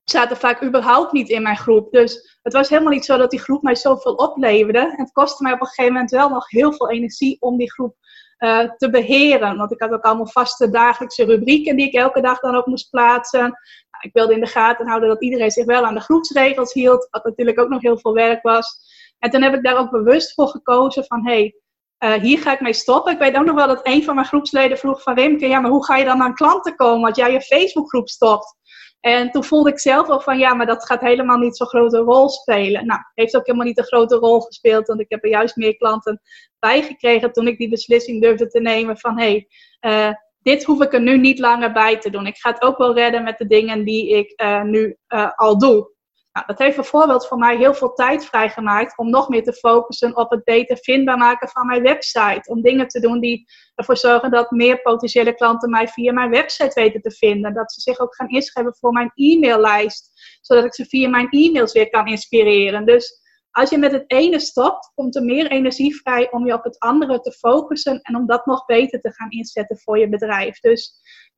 [0.04, 1.92] zaten vaak überhaupt niet in mijn groep.
[1.92, 4.78] Dus het was helemaal niet zo dat die groep mij zoveel opleverde.
[4.78, 7.72] En het kostte mij op een gegeven moment wel nog heel veel energie om die
[7.72, 7.96] groep
[8.38, 9.56] uh, te beheren.
[9.56, 12.90] Want ik had ook allemaal vaste dagelijkse rubrieken die ik elke dag dan ook moest
[12.90, 13.58] plaatsen
[14.06, 17.24] ik wilde in de gaten houden dat iedereen zich wel aan de groepsregels hield, wat
[17.24, 18.78] natuurlijk ook nog heel veel werk was.
[19.18, 21.54] En toen heb ik daar ook bewust voor gekozen van, hé, hey,
[21.98, 23.12] uh, hier ga ik mee stoppen.
[23.12, 25.70] Ik weet ook nog wel dat een van mijn groepsleden vroeg van Wimke, ja, maar
[25.70, 28.54] hoe ga je dan aan klanten komen als jij je Facebookgroep stopt?
[29.00, 31.98] En toen voelde ik zelf wel van, ja, maar dat gaat helemaal niet zo'n grote
[31.98, 32.86] rol spelen.
[32.86, 35.76] Nou, heeft ook helemaal niet een grote rol gespeeld, want ik heb er juist meer
[35.76, 36.20] klanten
[36.58, 39.46] bij gekregen toen ik die beslissing durfde te nemen van, hé,
[39.80, 40.14] hey, uh,
[40.46, 42.26] dit hoef ik er nu niet langer bij te doen.
[42.26, 45.58] Ik ga het ook wel redden met de dingen die ik uh, nu uh, al
[45.58, 45.94] doe.
[46.32, 50.16] Nou, dat heeft bijvoorbeeld voor mij heel veel tijd vrijgemaakt om nog meer te focussen
[50.16, 52.50] op het beter vindbaar maken van mijn website.
[52.50, 56.80] Om dingen te doen die ervoor zorgen dat meer potentiële klanten mij via mijn website
[56.80, 57.54] weten te vinden.
[57.54, 61.72] Dat ze zich ook gaan inschrijven voor mijn e-maillijst, zodat ik ze via mijn e-mails
[61.72, 62.84] weer kan inspireren.
[62.84, 63.20] Dus
[63.56, 66.78] als je met het ene stopt, komt er meer energie vrij om je op het
[66.78, 70.60] andere te focussen en om dat nog beter te gaan inzetten voor je bedrijf.
[70.60, 70.92] Dus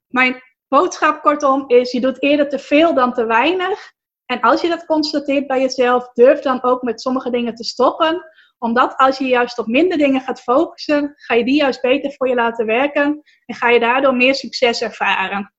[0.07, 3.93] mijn boodschap kortom is, je doet eerder te veel dan te weinig.
[4.27, 8.25] En als je dat constateert bij jezelf, durf dan ook met sommige dingen te stoppen.
[8.59, 12.29] Omdat als je juist op minder dingen gaat focussen, ga je die juist beter voor
[12.29, 15.55] je laten werken en ga je daardoor meer succes ervaren.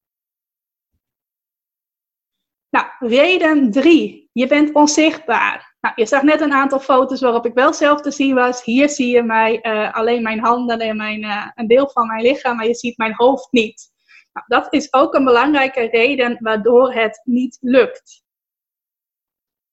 [2.70, 4.30] Nou, reden drie.
[4.34, 5.69] Je bent onzichtbaar.
[5.82, 8.64] Nou, je zag net een aantal foto's waarop ik wel zelf te zien was.
[8.64, 12.22] Hier zie je mij uh, alleen mijn handen en mijn, uh, een deel van mijn
[12.22, 13.92] lichaam, maar je ziet mijn hoofd niet.
[14.32, 18.24] Nou, dat is ook een belangrijke reden waardoor het niet lukt.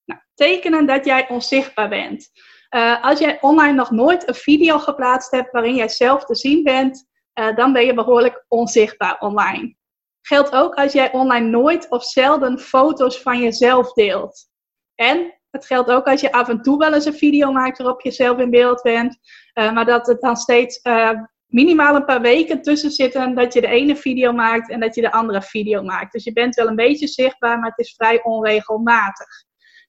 [0.04, 2.30] Nou, tekenen dat jij onzichtbaar bent.
[2.70, 6.62] Uh, als jij online nog nooit een video geplaatst hebt waarin jij zelf te zien
[6.62, 7.06] bent,
[7.54, 9.76] dan ben je behoorlijk onzichtbaar online.
[10.20, 14.48] Geldt ook als jij online nooit of zelden foto's van jezelf deelt.
[14.94, 18.00] En het geldt ook als je af en toe wel eens een video maakt waarop
[18.00, 19.18] je zelf in beeld bent.
[19.54, 21.10] Uh, maar dat het dan steeds uh,
[21.46, 25.00] minimaal een paar weken tussen zitten dat je de ene video maakt en dat je
[25.00, 26.12] de andere video maakt.
[26.12, 29.44] Dus je bent wel een beetje zichtbaar, maar het is vrij onregelmatig.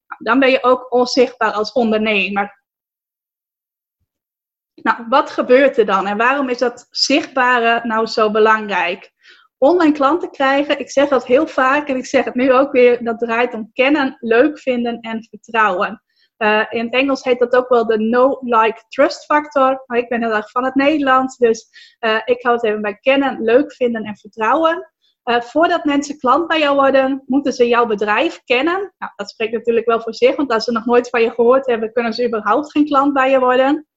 [0.08, 2.66] Nou, dan ben je ook onzichtbaar als ondernemer.
[4.74, 9.12] Nou, wat gebeurt er dan en waarom is dat zichtbare nou zo belangrijk?
[9.58, 13.04] Online klanten krijgen, ik zeg dat heel vaak en ik zeg het nu ook weer,
[13.04, 16.02] dat draait om kennen, leuk vinden en vertrouwen.
[16.38, 20.36] Uh, in het Engels heet dat ook wel de no-like-trust factor, maar ik ben heel
[20.36, 21.68] erg van het Nederlands, dus
[22.00, 24.92] uh, ik hou het even bij kennen, leuk vinden en vertrouwen.
[25.24, 28.94] Uh, voordat mensen klant bij jou worden, moeten ze jouw bedrijf kennen.
[28.98, 31.66] Nou, dat spreekt natuurlijk wel voor zich, want als ze nog nooit van je gehoord
[31.66, 33.88] hebben, kunnen ze überhaupt geen klant bij je worden.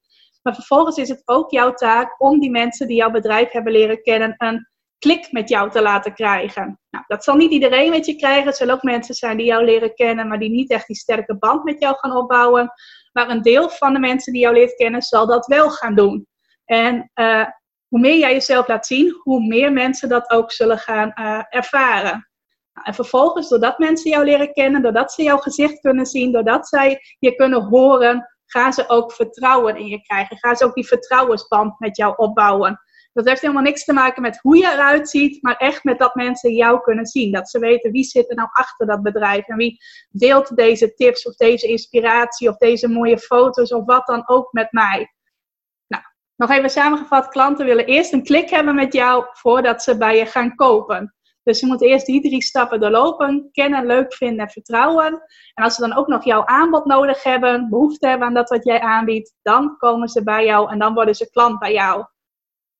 [0.41, 4.01] Maar vervolgens is het ook jouw taak om die mensen die jouw bedrijf hebben leren
[4.01, 4.69] kennen een
[5.01, 6.79] klik met jou te laten krijgen.
[6.89, 8.47] Nou, dat zal niet iedereen met je krijgen.
[8.47, 11.37] Er zullen ook mensen zijn die jou leren kennen, maar die niet echt die sterke
[11.37, 12.71] band met jou gaan opbouwen.
[13.11, 16.27] Maar een deel van de mensen die jou leert kennen, zal dat wel gaan doen.
[16.65, 17.45] En uh,
[17.87, 22.29] hoe meer jij jezelf laat zien, hoe meer mensen dat ook zullen gaan uh, ervaren.
[22.73, 26.67] Nou, en vervolgens, doordat mensen jou leren kennen, doordat ze jouw gezicht kunnen zien, doordat
[26.67, 30.37] zij je kunnen horen, gaan ze ook vertrouwen in je krijgen.
[30.37, 32.81] Gaan ze ook die vertrouwensband met jou opbouwen.
[33.13, 36.15] Dat heeft helemaal niks te maken met hoe je eruit ziet, maar echt met dat
[36.15, 37.31] mensen jou kunnen zien.
[37.31, 39.77] Dat ze weten wie zit er nou achter dat bedrijf en wie
[40.09, 44.71] deelt deze tips of deze inspiratie of deze mooie foto's of wat dan ook met
[44.71, 45.13] mij.
[45.87, 46.03] Nou,
[46.35, 50.25] nog even samengevat, klanten willen eerst een klik hebben met jou voordat ze bij je
[50.25, 51.15] gaan kopen.
[51.43, 53.49] Dus ze moeten eerst die drie stappen doorlopen.
[53.51, 55.21] Kennen, leuk vinden en vertrouwen.
[55.53, 58.63] En als ze dan ook nog jouw aanbod nodig hebben, behoefte hebben aan dat wat
[58.63, 62.05] jij aanbiedt, dan komen ze bij jou en dan worden ze klant bij jou.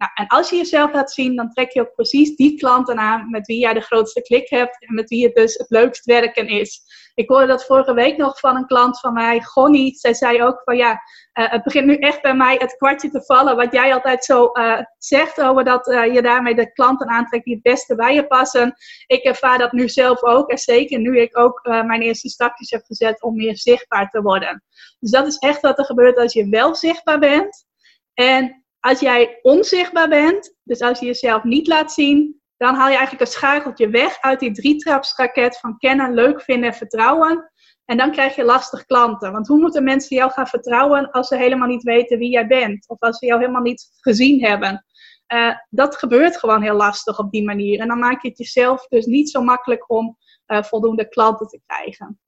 [0.01, 3.29] Nou, en als je jezelf laat zien, dan trek je ook precies die klanten aan
[3.29, 6.47] met wie jij de grootste klik hebt en met wie het dus het leukst werken
[6.47, 6.81] is.
[7.13, 9.95] Ik hoorde dat vorige week nog van een klant van mij, Gonnie.
[9.95, 13.23] Zij zei ook van ja, uh, het begint nu echt bij mij het kwartje te
[13.23, 13.55] vallen.
[13.55, 17.53] Wat jij altijd zo uh, zegt over dat uh, je daarmee de klanten aantrekt die
[17.53, 18.73] het beste bij je passen.
[19.07, 20.49] Ik ervaar dat nu zelf ook.
[20.49, 24.63] En zeker nu ik ook mijn eerste stapjes heb gezet om meer zichtbaar te worden.
[24.99, 27.65] Dus dat is echt wat er gebeurt als je wel zichtbaar bent.
[28.13, 32.95] En als jij onzichtbaar bent, dus als je jezelf niet laat zien, dan haal je
[32.95, 37.51] eigenlijk een schakeltje weg uit die drietrapsraket van kennen, leuk vinden en vertrouwen.
[37.85, 39.31] En dan krijg je lastig klanten.
[39.31, 42.89] Want hoe moeten mensen jou gaan vertrouwen als ze helemaal niet weten wie jij bent?
[42.89, 44.85] Of als ze jou helemaal niet gezien hebben?
[45.33, 47.79] Uh, dat gebeurt gewoon heel lastig op die manier.
[47.79, 50.17] En dan maak je het jezelf dus niet zo makkelijk om
[50.47, 52.19] uh, voldoende klanten te krijgen.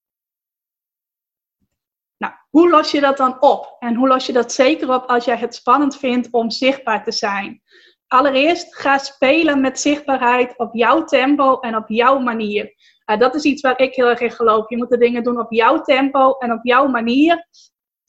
[2.53, 3.75] Nou, hoe los je dat dan op?
[3.79, 7.11] En hoe los je dat zeker op als jij het spannend vindt om zichtbaar te
[7.11, 7.61] zijn?
[8.07, 12.73] Allereerst ga spelen met zichtbaarheid op jouw tempo en op jouw manier.
[13.05, 14.69] Uh, dat is iets waar ik heel erg in geloof.
[14.69, 17.35] Je moet de dingen doen op jouw tempo en op jouw manier.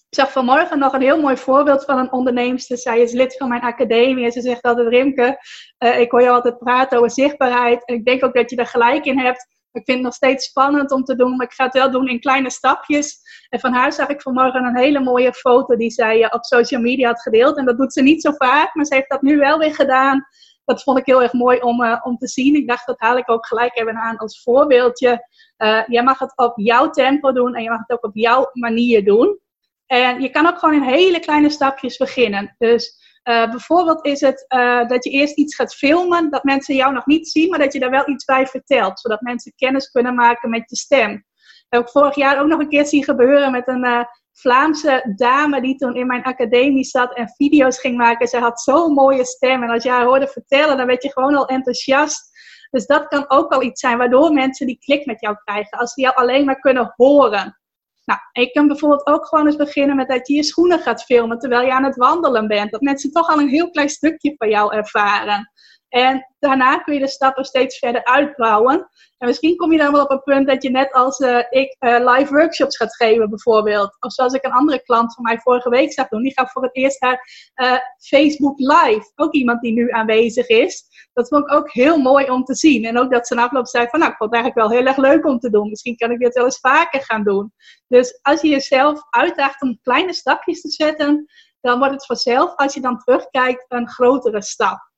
[0.09, 2.78] Ik zag vanmorgen nog een heel mooi voorbeeld van een onderneemster.
[2.78, 5.38] Zij is lid van mijn academie en ze zegt altijd, Rimke,
[5.78, 7.85] uh, ik hoor jou altijd praten over zichtbaarheid.
[7.85, 9.46] En ik denk ook dat je er gelijk in hebt.
[9.75, 12.09] Ik vind het nog steeds spannend om te doen, maar ik ga het wel doen
[12.09, 13.19] in kleine stapjes.
[13.49, 16.81] En van haar zag ik vanmorgen een hele mooie foto die zij eh, op social
[16.81, 17.57] media had gedeeld.
[17.57, 20.27] En dat doet ze niet zo vaak, maar ze heeft dat nu wel weer gedaan.
[20.65, 22.55] Dat vond ik heel erg mooi om, uh, om te zien.
[22.55, 25.29] Ik dacht, dat haal ik ook gelijk even aan als voorbeeldje.
[25.59, 28.51] Uh, jij mag het op jouw tempo doen en je mag het ook op jouw
[28.53, 29.39] manier doen.
[29.87, 32.55] En je kan ook gewoon in hele kleine stapjes beginnen.
[32.59, 36.93] Dus uh, bijvoorbeeld is het uh, dat je eerst iets gaat filmen, dat mensen jou
[36.93, 40.15] nog niet zien, maar dat je daar wel iets bij vertelt, zodat mensen kennis kunnen
[40.15, 41.25] maken met je stem.
[41.69, 45.61] heb ik vorig jaar ook nog een keer zien gebeuren met een uh, Vlaamse dame
[45.61, 48.29] die toen in mijn academie zat en video's ging maken.
[48.29, 51.37] Zij had zo'n mooie stem en als je haar hoorde vertellen, dan werd je gewoon
[51.37, 52.33] al enthousiast.
[52.71, 55.79] Dus dat kan ook al iets zijn waardoor mensen die klik met jou krijgen.
[55.79, 57.59] Als ze jou alleen maar kunnen horen.
[58.05, 61.38] Nou, je kan bijvoorbeeld ook gewoon eens beginnen met dat je je schoenen gaat filmen
[61.38, 62.71] terwijl je aan het wandelen bent.
[62.71, 65.53] Dat mensen toch al een heel klein stukje van jou ervaren.
[65.94, 68.88] En daarna kun je de stappen steeds verder uitbouwen.
[69.18, 71.76] En misschien kom je dan wel op een punt dat je net als uh, ik
[71.80, 73.96] uh, live workshops gaat geven bijvoorbeeld.
[74.00, 76.22] Of zoals ik een andere klant van mij vorige week zag doen.
[76.22, 79.12] Die gaat voor het eerst naar uh, Facebook Live.
[79.14, 80.85] Ook iemand die nu aanwezig is.
[81.12, 82.85] Dat vond ik ook heel mooi om te zien.
[82.85, 84.88] En ook dat ze na afloop zei van nou, ik vond het eigenlijk wel heel
[84.88, 85.68] erg leuk om te doen.
[85.68, 87.52] Misschien kan ik dit wel eens vaker gaan doen.
[87.88, 91.26] Dus als je jezelf uitdaagt om kleine stapjes te zetten,
[91.61, 94.92] dan wordt het vanzelf, als je dan terugkijkt, een grotere stap.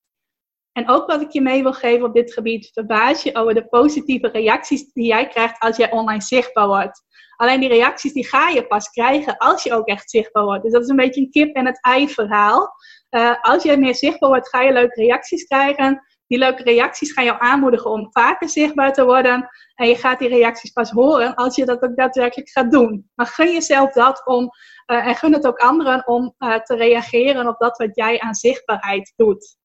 [0.77, 3.69] En ook wat ik je mee wil geven op dit gebied, verbaas je over de
[3.69, 7.03] positieve reacties die jij krijgt als jij online zichtbaar wordt.
[7.37, 10.63] Alleen die reacties die ga je pas krijgen als je ook echt zichtbaar wordt.
[10.63, 12.75] Dus dat is een beetje een kip en het ei verhaal.
[13.11, 16.03] Uh, als jij meer zichtbaar wordt, ga je leuke reacties krijgen.
[16.27, 19.49] Die leuke reacties gaan jou aanmoedigen om vaker zichtbaar te worden.
[19.75, 23.11] En je gaat die reacties pas horen als je dat ook daadwerkelijk gaat doen.
[23.15, 24.51] Maar gun jezelf dat om,
[24.87, 28.35] uh, en gun het ook anderen om uh, te reageren op dat wat jij aan
[28.35, 29.57] zichtbaarheid doet.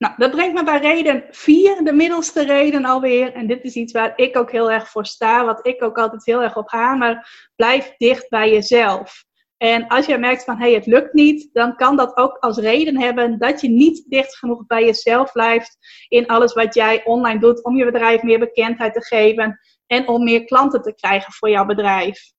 [0.00, 3.32] Nou, dat brengt me bij reden 4, de middelste reden alweer.
[3.32, 6.24] En dit is iets waar ik ook heel erg voor sta, wat ik ook altijd
[6.24, 7.28] heel erg op hamer.
[7.56, 9.24] Blijf dicht bij jezelf.
[9.56, 12.58] En als je merkt van, hé, hey, het lukt niet, dan kan dat ook als
[12.58, 15.76] reden hebben dat je niet dicht genoeg bij jezelf blijft
[16.08, 20.24] in alles wat jij online doet om je bedrijf meer bekendheid te geven en om
[20.24, 22.32] meer klanten te krijgen voor jouw bedrijf.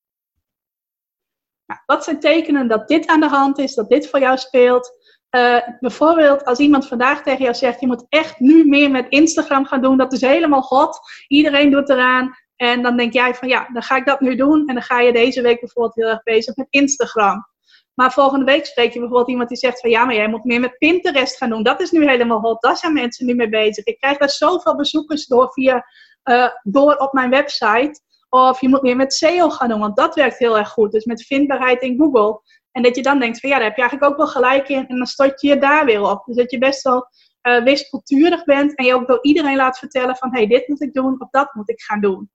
[1.66, 5.01] Nou, wat zijn tekenen dat dit aan de hand is, dat dit voor jou speelt?
[5.32, 9.66] Uh, bijvoorbeeld als iemand vandaag tegen jou zegt, je moet echt nu meer met Instagram
[9.66, 12.36] gaan doen, dat is helemaal hot, iedereen doet eraan.
[12.56, 15.00] En dan denk jij van ja, dan ga ik dat nu doen en dan ga
[15.00, 17.46] je deze week bijvoorbeeld heel erg bezig met Instagram.
[17.94, 20.60] Maar volgende week spreek je bijvoorbeeld iemand die zegt van ja, maar jij moet meer
[20.60, 21.64] met Pinterest gaan doen.
[21.64, 23.86] Dat is nu helemaal hot, daar zijn mensen nu mee bezig.
[23.86, 25.86] Ik krijg daar zoveel bezoekers door, via,
[26.24, 28.02] uh, door op mijn website.
[28.30, 30.92] Of je moet meer met SEO gaan doen, want dat werkt heel erg goed.
[30.92, 32.42] Dus met vindbaarheid in Google.
[32.72, 34.88] En dat je dan denkt van ja, daar heb je eigenlijk ook wel gelijk in.
[34.88, 36.26] En dan stort je je daar weer op.
[36.26, 37.08] Dus dat je best wel
[37.42, 38.76] uh, wispelturig bent.
[38.76, 41.30] En je ook door iedereen laat vertellen van hé, hey, dit moet ik doen of
[41.30, 42.30] dat moet ik gaan doen.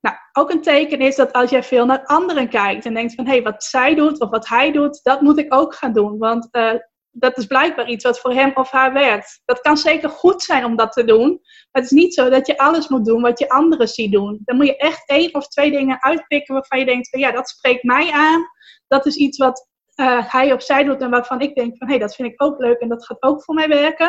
[0.00, 3.24] Nou, ook een teken is dat als jij veel naar anderen kijkt en denkt van
[3.24, 6.18] hé, hey, wat zij doet of wat hij doet, dat moet ik ook gaan doen.
[6.18, 6.74] Want uh,
[7.18, 9.40] dat is blijkbaar iets wat voor hem of haar werkt.
[9.44, 11.28] Dat kan zeker goed zijn om dat te doen.
[11.28, 14.40] Maar het is niet zo dat je alles moet doen wat je anderen ziet doen.
[14.44, 17.48] Dan moet je echt één of twee dingen uitpikken waarvan je denkt van ja, dat
[17.48, 18.46] spreekt mij aan
[18.88, 21.92] dat is iets wat uh, hij of zij doet en waarvan ik denk van hé,
[21.92, 24.08] hey, dat vind ik ook leuk en dat gaat ook voor mij werken.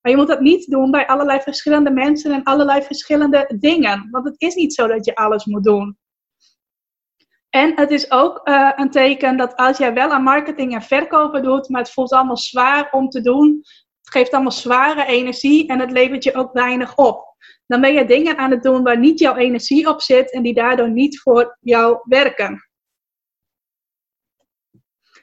[0.00, 4.08] Maar je moet dat niet doen bij allerlei verschillende mensen en allerlei verschillende dingen.
[4.10, 5.98] Want het is niet zo dat je alles moet doen.
[7.54, 11.42] En het is ook uh, een teken dat als jij wel aan marketing en verkopen
[11.42, 13.60] doet, maar het voelt allemaal zwaar om te doen,
[14.00, 17.36] het geeft allemaal zware energie en het levert je ook weinig op.
[17.66, 20.54] Dan ben je dingen aan het doen waar niet jouw energie op zit en die
[20.54, 22.68] daardoor niet voor jou werken.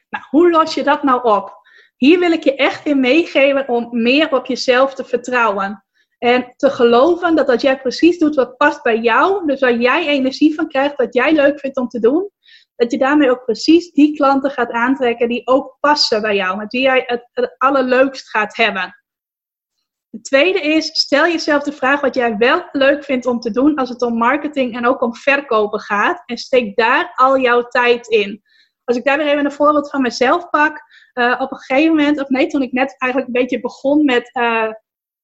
[0.10, 1.60] Nou, hoe los je dat nou op?
[1.96, 5.86] Hier wil ik je echt in meegeven om meer op jezelf te vertrouwen.
[6.24, 10.08] En te geloven dat als jij precies doet wat past bij jou, dus waar jij
[10.08, 12.30] energie van krijgt, wat jij leuk vindt om te doen,
[12.76, 16.72] dat je daarmee ook precies die klanten gaat aantrekken die ook passen bij jou, met
[16.72, 18.96] wie jij het, het allerleukst gaat hebben.
[20.10, 23.76] De tweede is, stel jezelf de vraag wat jij wel leuk vindt om te doen
[23.76, 26.24] als het om marketing en ook om verkopen gaat.
[26.26, 28.42] En steek daar al jouw tijd in.
[28.84, 30.82] Als ik daar weer even een voorbeeld van mezelf pak.
[31.14, 34.30] Uh, op een gegeven moment, of nee, toen ik net eigenlijk een beetje begon met
[34.34, 34.72] uh,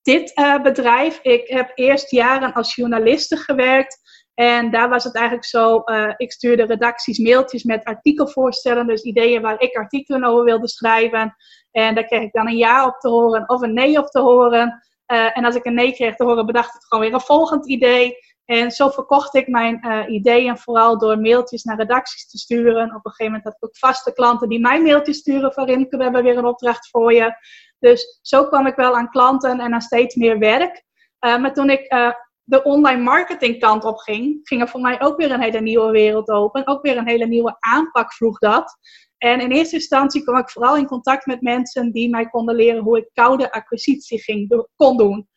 [0.08, 1.20] dit uh, bedrijf.
[1.22, 4.00] Ik heb eerst jaren als journaliste gewerkt.
[4.34, 5.84] En daar was het eigenlijk zo,
[6.18, 8.88] ik stuurde redacties mailtjes met artikelvoorstellen.
[8.88, 11.36] Dus ideeën waar ik artikelen over wilde schrijven.
[11.72, 14.20] En daar kreeg ik dan een ja op te horen of een nee op te
[14.20, 14.84] horen.
[15.06, 18.16] en als ik een nee kreeg te horen, bedacht ik gewoon weer een volgend idee.
[18.46, 22.96] En zo verkocht ik mijn ideeën vooral door mailtjes naar redacties te sturen.
[22.96, 25.98] Op een gegeven moment had ik ook vaste klanten die mij mailtjes sturen van Rimke,
[25.98, 27.36] we hebben weer een opdracht voor je.
[27.80, 30.84] Dus zo kwam ik wel aan klanten en aan steeds meer werk.
[31.26, 32.12] Uh, maar toen ik uh,
[32.44, 35.92] de online marketing kant op ging, ging er voor mij ook weer een hele nieuwe
[35.92, 36.68] wereld open.
[36.68, 38.78] Ook weer een hele nieuwe aanpak vroeg dat.
[39.18, 42.84] En in eerste instantie kwam ik vooral in contact met mensen die mij konden leren
[42.84, 45.28] hoe ik koude acquisitie ging, kon doen.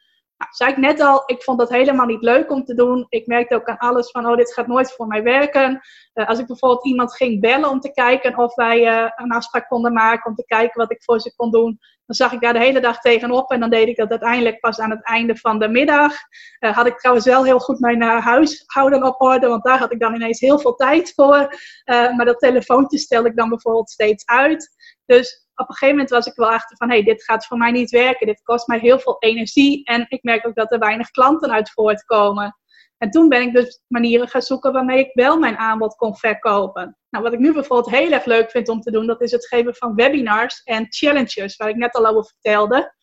[0.58, 3.06] Nou, ik net al, ik vond dat helemaal niet leuk om te doen.
[3.08, 5.80] Ik merkte ook aan alles van, oh, dit gaat nooit voor mij werken.
[6.14, 9.68] Uh, als ik bijvoorbeeld iemand ging bellen om te kijken of wij uh, een afspraak
[9.68, 12.52] konden maken, om te kijken wat ik voor ze kon doen, dan zag ik daar
[12.52, 15.58] de hele dag tegenop en dan deed ik dat uiteindelijk pas aan het einde van
[15.58, 16.12] de middag.
[16.60, 20.00] Uh, had ik trouwens wel heel goed mijn huishouden op orde, want daar had ik
[20.00, 21.54] dan ineens heel veel tijd voor.
[21.84, 24.68] maar dat telefoontje stelde ik dan bijvoorbeeld steeds uit.
[25.06, 27.58] Dus op een gegeven moment was ik wel achter van, hé, hey, dit gaat voor
[27.58, 28.26] mij niet werken.
[28.26, 29.84] Dit kost mij heel veel energie.
[29.84, 32.58] En ik merk ook dat er weinig klanten uit voortkomen.
[32.98, 36.96] En toen ben ik dus manieren gaan zoeken waarmee ik wel mijn aanbod kon verkopen.
[37.10, 39.46] Nou, wat ik nu bijvoorbeeld heel erg leuk vind om te doen, dat is het
[39.46, 42.94] geven van webinars en challenges, waar ik net al over vertelde.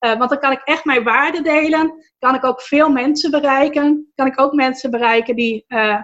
[0.00, 2.04] Uh, want dan kan ik echt mijn waarde delen.
[2.18, 4.12] Kan ik ook veel mensen bereiken.
[4.14, 6.00] Kan ik ook mensen bereiken die uh,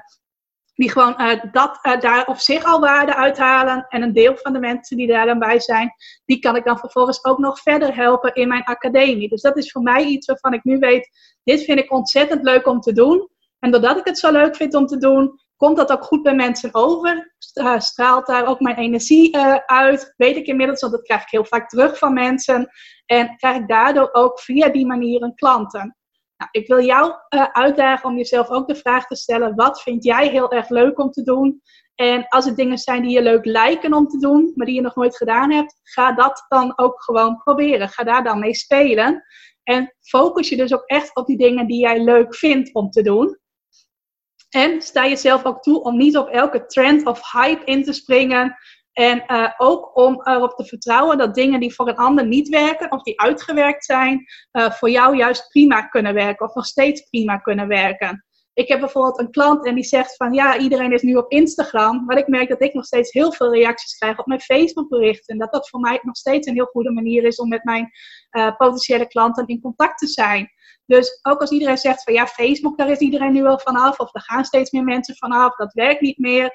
[0.82, 3.86] die gewoon uh, dat, uh, daar op zich al waarde uithalen.
[3.88, 5.92] En een deel van de mensen die daar dan bij zijn,
[6.24, 9.28] die kan ik dan vervolgens ook nog verder helpen in mijn academie.
[9.28, 11.08] Dus dat is voor mij iets waarvan ik nu weet,
[11.44, 13.28] dit vind ik ontzettend leuk om te doen.
[13.58, 16.34] En doordat ik het zo leuk vind om te doen, komt dat ook goed bij
[16.34, 17.34] mensen over.
[17.54, 20.14] Uh, straalt daar ook mijn energie uit.
[20.16, 22.70] Weet ik inmiddels, want dat krijg ik heel vaak terug van mensen.
[23.06, 25.96] En krijg ik daardoor ook via die manier een klanten.
[26.42, 30.04] Nou, ik wil jou uh, uitdagen om jezelf ook de vraag te stellen: wat vind
[30.04, 31.62] jij heel erg leuk om te doen?
[31.94, 34.80] En als het dingen zijn die je leuk lijken om te doen, maar die je
[34.80, 37.88] nog nooit gedaan hebt, ga dat dan ook gewoon proberen.
[37.88, 39.24] Ga daar dan mee spelen.
[39.62, 43.02] En focus je dus ook echt op die dingen die jij leuk vindt om te
[43.02, 43.38] doen.
[44.50, 48.56] En sta jezelf ook toe om niet op elke trend of hype in te springen.
[48.92, 52.92] En uh, ook om erop te vertrouwen dat dingen die voor een ander niet werken
[52.92, 57.36] of die uitgewerkt zijn, uh, voor jou juist prima kunnen werken of nog steeds prima
[57.36, 58.24] kunnen werken.
[58.54, 62.04] Ik heb bijvoorbeeld een klant en die zegt van ja, iedereen is nu op Instagram.
[62.04, 65.34] Maar ik merk dat ik nog steeds heel veel reacties krijg op mijn Facebook berichten.
[65.34, 67.90] En dat dat voor mij nog steeds een heel goede manier is om met mijn
[68.30, 70.50] uh, potentiële klanten in contact te zijn.
[70.86, 73.98] Dus ook als iedereen zegt van ja, Facebook, daar is iedereen nu wel vanaf.
[73.98, 75.56] Of er gaan steeds meer mensen vanaf.
[75.56, 76.52] Dat werkt niet meer.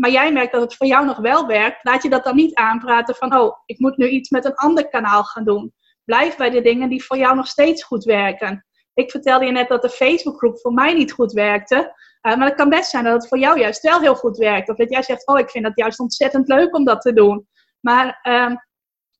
[0.00, 2.54] Maar jij merkt dat het voor jou nog wel werkt, laat je dat dan niet
[2.54, 5.72] aanpraten van, oh, ik moet nu iets met een ander kanaal gaan doen.
[6.04, 8.66] Blijf bij de dingen die voor jou nog steeds goed werken.
[8.94, 11.76] Ik vertelde je net dat de Facebookgroep voor mij niet goed werkte.
[12.22, 14.68] Uh, maar het kan best zijn dat het voor jou juist wel heel goed werkt.
[14.68, 17.48] Of dat jij zegt, oh, ik vind het juist ontzettend leuk om dat te doen.
[17.80, 18.56] Maar uh,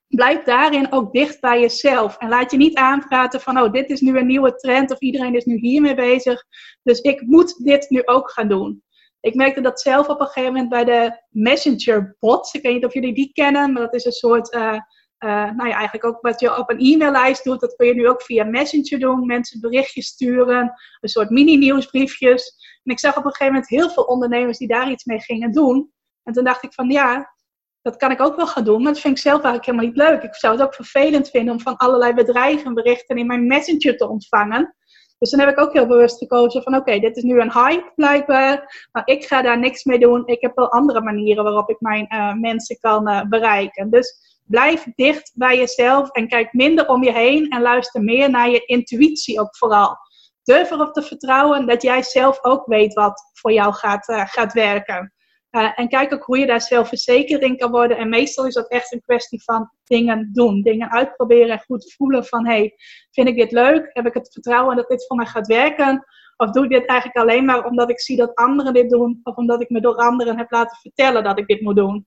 [0.09, 2.16] blijf daarin ook dicht bij jezelf.
[2.16, 4.91] En laat je niet aanpraten van, oh, dit is nu een nieuwe trend.
[4.91, 6.45] Of iedereen is nu hiermee bezig.
[6.83, 8.83] Dus ik moet dit nu ook gaan doen.
[9.20, 12.52] Ik merkte dat zelf op een gegeven moment bij de Messenger bots.
[12.52, 15.68] Ik weet niet of jullie die kennen, maar dat is een soort, uh, uh, nou
[15.68, 17.60] ja, eigenlijk ook wat je op een e-maillijst doet.
[17.60, 19.26] Dat kun je nu ook via Messenger doen.
[19.26, 22.54] Mensen berichtjes sturen, een soort mini-nieuwsbriefjes.
[22.82, 25.52] En ik zag op een gegeven moment heel veel ondernemers die daar iets mee gingen
[25.52, 25.92] doen.
[26.22, 27.34] En toen dacht ik van ja,
[27.82, 29.96] dat kan ik ook wel gaan doen, maar dat vind ik zelf eigenlijk helemaal niet
[29.96, 30.22] leuk.
[30.22, 34.08] Ik zou het ook vervelend vinden om van allerlei bedrijven berichten in mijn Messenger te
[34.08, 34.74] ontvangen.
[35.20, 37.92] Dus dan heb ik ook heel bewust gekozen van oké, dit is nu een hype
[37.94, 40.26] blijkbaar, maar ik ga daar niks mee doen.
[40.26, 43.90] Ik heb wel andere manieren waarop ik mijn uh, mensen kan uh, bereiken.
[43.90, 48.50] Dus blijf dicht bij jezelf en kijk minder om je heen en luister meer naar
[48.50, 49.96] je intuïtie ook vooral.
[50.42, 54.52] Durf erop te vertrouwen dat jij zelf ook weet wat voor jou gaat, uh, gaat
[54.52, 55.12] werken.
[55.51, 57.96] Uh, en kijk ook hoe je daar zelfverzekerd in kan worden.
[57.96, 60.62] En meestal is dat echt een kwestie van dingen doen.
[60.62, 62.46] Dingen uitproberen en goed voelen van...
[62.46, 62.74] hey,
[63.11, 63.90] vind ik dit leuk?
[63.92, 66.05] Heb ik het vertrouwen dat dit voor mij gaat werken?
[66.36, 69.20] Of doe ik dit eigenlijk alleen maar omdat ik zie dat anderen dit doen?
[69.22, 72.07] Of omdat ik me door anderen heb laten vertellen dat ik dit moet doen?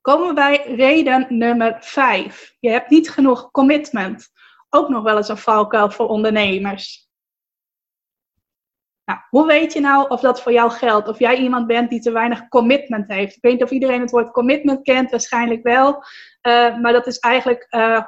[0.00, 2.56] Komen we bij reden nummer 5.
[2.60, 4.28] Je hebt niet genoeg commitment.
[4.68, 7.03] Ook nog wel eens een valkuil voor ondernemers.
[9.04, 11.08] Nou, hoe weet je nou of dat voor jou geldt?
[11.08, 13.36] Of jij iemand bent die te weinig commitment heeft?
[13.36, 16.04] Ik weet niet of iedereen het woord commitment kent, waarschijnlijk wel.
[16.42, 18.02] Uh, maar dat is eigenlijk uh,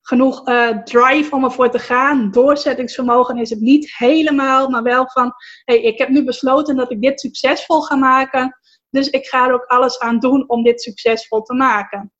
[0.00, 2.30] genoeg uh, drive om ervoor te gaan.
[2.30, 5.32] Doorzettingsvermogen is het niet helemaal, maar wel van:
[5.64, 8.58] hey, ik heb nu besloten dat ik dit succesvol ga maken.
[8.90, 12.12] Dus ik ga er ook alles aan doen om dit succesvol te maken.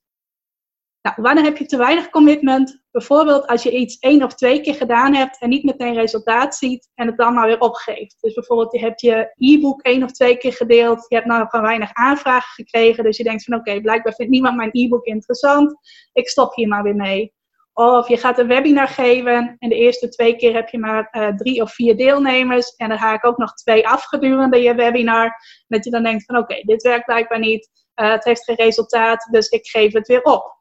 [1.03, 2.83] Nou, wanneer heb je te weinig commitment?
[2.91, 6.91] Bijvoorbeeld als je iets één of twee keer gedaan hebt en niet meteen resultaat ziet
[6.95, 8.17] en het dan maar weer opgeeft.
[8.21, 11.63] Dus bijvoorbeeld je hebt je e-book één of twee keer gedeeld, je hebt nou van
[11.63, 15.75] weinig aanvragen gekregen, dus je denkt van oké, blijkbaar vindt niemand mijn e-book interessant,
[16.13, 17.33] ik stop hier maar weer mee.
[17.73, 21.29] Of je gaat een webinar geven en de eerste twee keer heb je maar uh,
[21.29, 25.37] drie of vier deelnemers en dan ga ik ook nog twee af gedurende je webinar.
[25.69, 27.71] Dat je dan denkt van oké, dit werkt blijkbaar niet,
[28.01, 30.60] uh, het heeft geen resultaat, dus ik geef het weer op.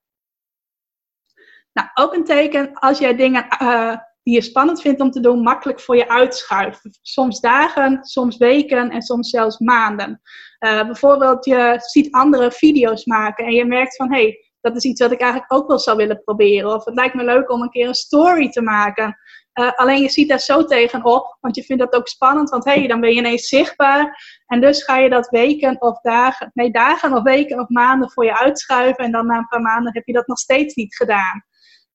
[1.79, 5.41] Nou, ook een teken als jij dingen uh, die je spannend vindt om te doen,
[5.41, 6.99] makkelijk voor je uitschuift.
[7.01, 10.21] Soms dagen, soms weken en soms zelfs maanden.
[10.59, 14.83] Uh, bijvoorbeeld, je ziet andere video's maken en je merkt van hé, hey, dat is
[14.83, 16.73] iets wat ik eigenlijk ook wel zou willen proberen.
[16.73, 19.17] Of het lijkt me leuk om een keer een story te maken.
[19.53, 22.73] Uh, alleen je ziet daar zo tegenop, want je vindt dat ook spannend, want hé,
[22.73, 24.23] hey, dan ben je ineens zichtbaar.
[24.45, 28.25] En dus ga je dat weken of dagen, nee, dagen of weken of maanden voor
[28.25, 29.03] je uitschuiven.
[29.03, 31.43] En dan na een paar maanden heb je dat nog steeds niet gedaan.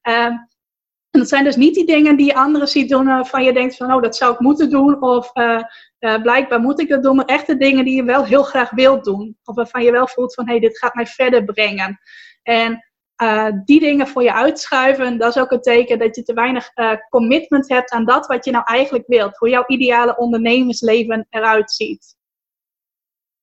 [0.08, 0.24] Uh,
[1.10, 3.92] en dat zijn dus niet die dingen die anderen ziet doen waarvan je denkt van,
[3.92, 5.02] oh, dat zou ik moeten doen.
[5.02, 5.62] Of uh,
[6.00, 7.16] uh, blijkbaar moet ik dat doen.
[7.16, 9.38] Maar echt de dingen die je wel heel graag wilt doen.
[9.44, 12.00] Of waarvan je wel voelt van, hé, hey, dit gaat mij verder brengen.
[12.42, 12.92] En
[13.64, 16.70] die dingen voor je uitschuiven, dat is ook een teken dat je te weinig
[17.08, 19.36] commitment hebt aan dat wat je nou eigenlijk wilt.
[19.36, 22.16] Hoe jouw ideale ondernemersleven eruit ziet.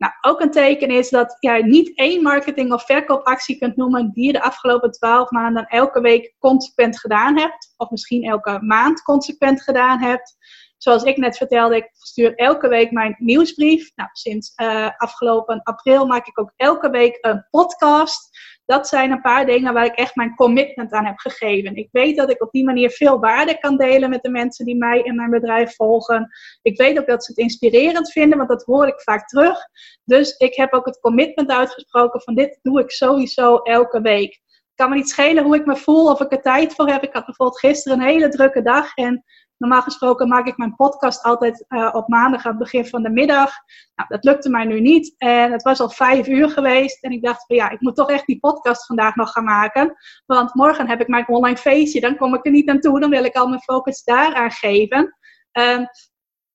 [0.01, 4.25] Nou, ook een teken is dat jij niet één marketing- of verkoopactie kunt noemen die
[4.25, 7.73] je de afgelopen twaalf maanden elke week consequent gedaan hebt.
[7.77, 10.35] Of misschien elke maand consequent gedaan hebt.
[10.77, 13.91] Zoals ik net vertelde, ik stuur elke week mijn nieuwsbrief.
[13.95, 18.29] Nou, sinds uh, afgelopen april maak ik ook elke week een podcast
[18.71, 21.75] dat zijn een paar dingen waar ik echt mijn commitment aan heb gegeven.
[21.75, 24.77] Ik weet dat ik op die manier veel waarde kan delen met de mensen die
[24.77, 26.29] mij en mijn bedrijf volgen.
[26.61, 29.57] Ik weet ook dat ze het inspirerend vinden, want dat hoor ik vaak terug.
[30.03, 34.39] Dus ik heb ook het commitment uitgesproken van dit doe ik sowieso elke week.
[34.53, 37.03] Het kan me niet schelen hoe ik me voel of ik er tijd voor heb.
[37.03, 39.23] Ik had bijvoorbeeld gisteren een hele drukke dag en
[39.61, 43.09] Normaal gesproken maak ik mijn podcast altijd uh, op maandag aan het begin van de
[43.09, 43.51] middag.
[43.95, 45.15] Nou, dat lukte mij nu niet.
[45.17, 47.03] En het was al vijf uur geweest.
[47.03, 49.95] En ik dacht van ja, ik moet toch echt die podcast vandaag nog gaan maken.
[50.25, 52.01] Want morgen heb ik mijn online feestje.
[52.01, 52.99] Dan kom ik er niet aan toe.
[52.99, 55.17] Dan wil ik al mijn focus daaraan geven.
[55.59, 55.85] Uh,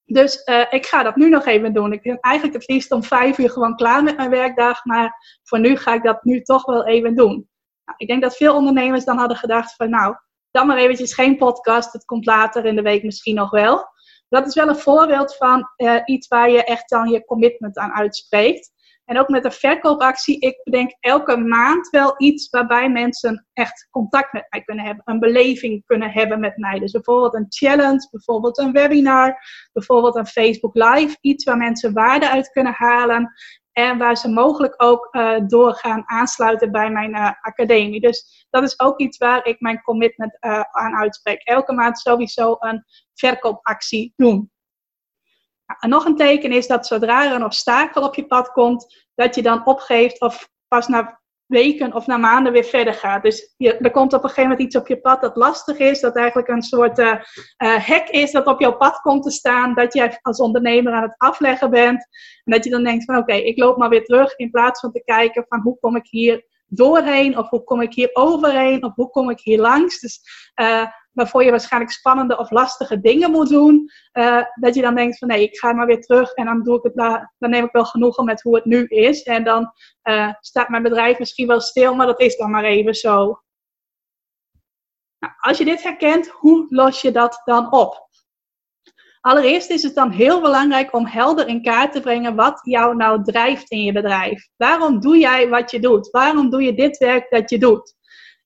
[0.04, 1.92] dus uh, ik ga dat nu nog even doen.
[1.92, 4.84] Ik ben eigenlijk het liefst om vijf uur gewoon klaar met mijn werkdag.
[4.84, 7.48] Maar voor nu ga ik dat nu toch wel even doen.
[7.84, 10.16] Nou, ik denk dat veel ondernemers dan hadden gedacht van nou,
[10.56, 11.92] dan maar eventjes geen podcast.
[11.92, 13.88] Het komt later in de week misschien nog wel.
[14.28, 17.92] Dat is wel een voorbeeld van uh, iets waar je echt dan je commitment aan
[17.92, 18.74] uitspreekt.
[19.04, 24.32] En ook met een verkoopactie, ik bedenk elke maand wel iets waarbij mensen echt contact
[24.32, 26.78] met mij kunnen hebben, een beleving kunnen hebben met mij.
[26.78, 29.38] Dus bijvoorbeeld een challenge, bijvoorbeeld een webinar,
[29.72, 33.32] bijvoorbeeld een Facebook Live, iets waar mensen waarde uit kunnen halen.
[33.78, 38.00] En waar ze mogelijk ook uh, door gaan aansluiten bij mijn uh, academie.
[38.00, 41.42] Dus dat is ook iets waar ik mijn commitment uh, aan uitspreek.
[41.42, 44.50] Elke maand sowieso een verkoopactie doen.
[45.66, 49.06] Nou, en nog een teken is dat zodra er een obstakel op je pad komt,
[49.14, 53.22] dat je dan opgeeft of pas na weken of na maanden weer verder gaat.
[53.22, 56.00] Dus je, er komt op een gegeven moment iets op je pad dat lastig is,
[56.00, 59.74] dat eigenlijk een soort uh, uh, hek is dat op jouw pad komt te staan,
[59.74, 62.08] dat jij als ondernemer aan het afleggen bent.
[62.44, 64.92] En dat je dan denkt van oké, ik loop maar weer terug in plaats van
[64.92, 68.94] te kijken van hoe kom ik hier doorheen of hoe kom ik hier overheen of
[68.94, 70.00] hoe kom ik hier langs.
[70.00, 70.20] Dus
[70.60, 70.86] uh,
[71.16, 75.28] waarvoor je waarschijnlijk spannende of lastige dingen moet doen, uh, dat je dan denkt van
[75.28, 76.94] nee, ik ga maar weer terug en dan, doe ik het,
[77.38, 79.22] dan neem ik wel genoegen met hoe het nu is.
[79.22, 82.94] En dan uh, staat mijn bedrijf misschien wel stil, maar dat is dan maar even
[82.94, 83.40] zo.
[85.18, 88.08] Nou, als je dit herkent, hoe los je dat dan op?
[89.20, 93.22] Allereerst is het dan heel belangrijk om helder in kaart te brengen wat jou nou
[93.22, 94.48] drijft in je bedrijf.
[94.56, 96.10] Waarom doe jij wat je doet?
[96.10, 97.95] Waarom doe je dit werk dat je doet?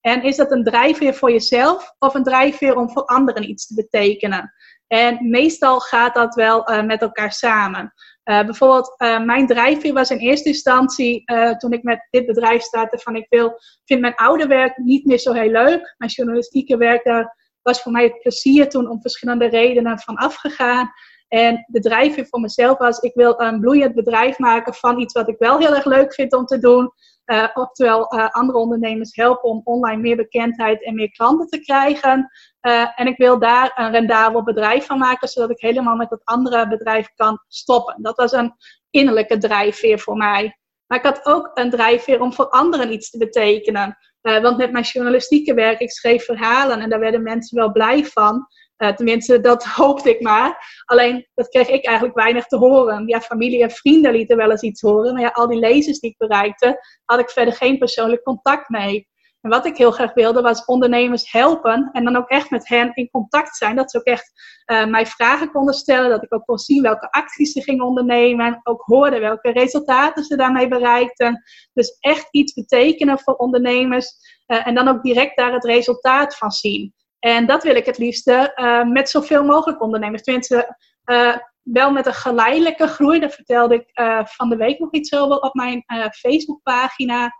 [0.00, 3.74] En is dat een drijfveer voor jezelf of een drijfveer om voor anderen iets te
[3.74, 4.52] betekenen?
[4.86, 7.92] En meestal gaat dat wel uh, met elkaar samen.
[8.24, 11.24] Uh, bijvoorbeeld, uh, mijn drijfveer was in eerste instantie,
[11.56, 15.18] toen ik met dit bedrijf startte, van ik wil, vind mijn oude werk niet meer
[15.18, 15.94] zo heel leuk.
[15.98, 20.90] Mijn journalistieke werk, daar was voor mij het plezier toen om verschillende redenen van afgegaan.
[21.28, 25.28] En de drijfveer voor mezelf was, ik wil een bloeiend bedrijf maken van iets wat
[25.28, 26.92] ik wel heel erg leuk vind om te doen.
[27.30, 32.30] Uh, oftewel uh, andere ondernemers helpen om online meer bekendheid en meer klanten te krijgen.
[32.62, 36.24] Uh, en ik wil daar een rendabel bedrijf van maken, zodat ik helemaal met dat
[36.24, 38.02] andere bedrijf kan stoppen.
[38.02, 38.54] Dat was een
[38.90, 40.58] innerlijke drijfveer voor mij.
[40.86, 43.96] Maar ik had ook een drijfveer om voor anderen iets te betekenen.
[44.20, 48.46] want met mijn journalistieke werk, ik schreef verhalen en daar werden mensen wel blij van.
[48.82, 50.82] Uh, tenminste, dat hoopte ik maar.
[50.84, 53.06] Alleen, dat kreeg ik eigenlijk weinig te horen.
[53.06, 55.12] Ja, familie en vrienden lieten wel eens iets horen.
[55.12, 59.08] Maar ja, al die lezers die ik bereikte, had ik verder geen persoonlijk contact mee.
[59.40, 61.90] En wat ik heel graag wilde, was ondernemers helpen.
[61.92, 63.76] En dan ook echt met hen in contact zijn.
[63.76, 64.32] Dat ze ook echt
[64.66, 66.10] uh, mij vragen konden stellen.
[66.10, 68.60] Dat ik ook kon zien welke acties ze gingen ondernemen.
[68.62, 71.42] Ook hoorde welke resultaten ze daarmee bereikten.
[71.72, 74.16] Dus echt iets betekenen voor ondernemers.
[74.46, 76.94] Uh, en dan ook direct daar het resultaat van zien.
[77.20, 80.22] En dat wil ik het liefste uh, met zoveel mogelijk ondernemers.
[80.22, 83.20] Tenminste, uh, wel met een geleidelijke groei.
[83.20, 87.30] Daar vertelde ik uh, van de week nog iets over op mijn Facebookpagina.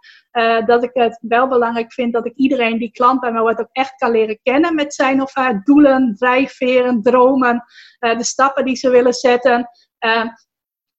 [0.67, 3.69] dat ik het wel belangrijk vind dat ik iedereen die klant bij mij wordt ook
[3.73, 7.65] echt kan leren kennen met zijn of haar doelen, drijfveren, dromen,
[7.99, 9.71] de stappen die ze willen zetten.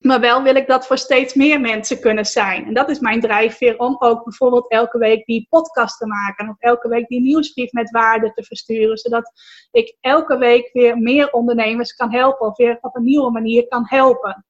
[0.02, 2.66] Maar wel wil ik dat voor steeds meer mensen kunnen zijn.
[2.66, 6.49] En dat is mijn drijfveer om ook bijvoorbeeld elke week die podcast te maken.
[6.49, 8.97] Of elke week die nieuwsbrief met waarde te versturen.
[8.97, 9.32] Zodat
[9.72, 12.47] ik elke week weer meer ondernemers kan helpen.
[12.47, 14.45] Of weer op een nieuwe manier kan helpen.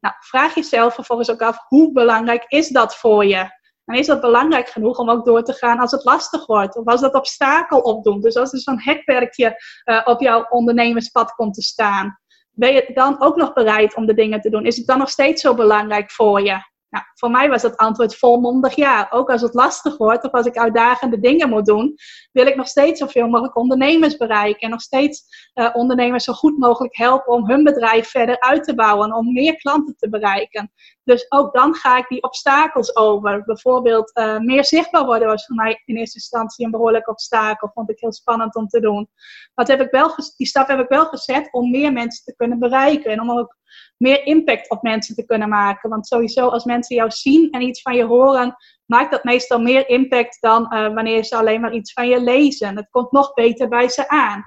[0.00, 3.58] Nou, vraag jezelf vervolgens ook af, hoe belangrijk is dat voor je?
[3.84, 6.76] En is dat belangrijk genoeg om ook door te gaan als het lastig wordt?
[6.76, 8.22] Of als dat obstakel opdoet?
[8.22, 12.19] Dus als er zo'n hekwerkje uh, op jouw ondernemerspad komt te staan
[12.50, 14.64] ben je dan ook nog bereid om de dingen te doen?
[14.64, 16.68] Is het dan nog steeds zo belangrijk voor je?
[16.90, 19.06] Nou, voor mij was het antwoord volmondig ja.
[19.10, 21.94] Ook als het lastig wordt of als ik uitdagende dingen moet doen,
[22.32, 24.60] wil ik nog steeds zoveel mogelijk ondernemers bereiken.
[24.60, 25.24] En nog steeds
[25.54, 29.14] uh, ondernemers zo goed mogelijk helpen om hun bedrijf verder uit te bouwen.
[29.14, 30.72] Om meer klanten te bereiken.
[31.04, 33.44] Dus ook dan ga ik die obstakels over.
[33.44, 37.70] Bijvoorbeeld uh, meer zichtbaar worden was voor mij in eerste instantie een behoorlijk obstakel.
[37.74, 39.08] Vond ik heel spannend om te doen.
[39.54, 42.58] Maar heb ik wel, die stap heb ik wel gezet om meer mensen te kunnen
[42.58, 43.10] bereiken.
[43.10, 43.58] En om ook
[43.96, 45.90] meer impact op mensen te kunnen maken.
[45.90, 48.56] Want sowieso als mensen jou zien en iets van je horen,
[48.86, 52.76] maakt dat meestal meer impact dan uh, wanneer ze alleen maar iets van je lezen.
[52.76, 54.44] Het komt nog beter bij ze aan.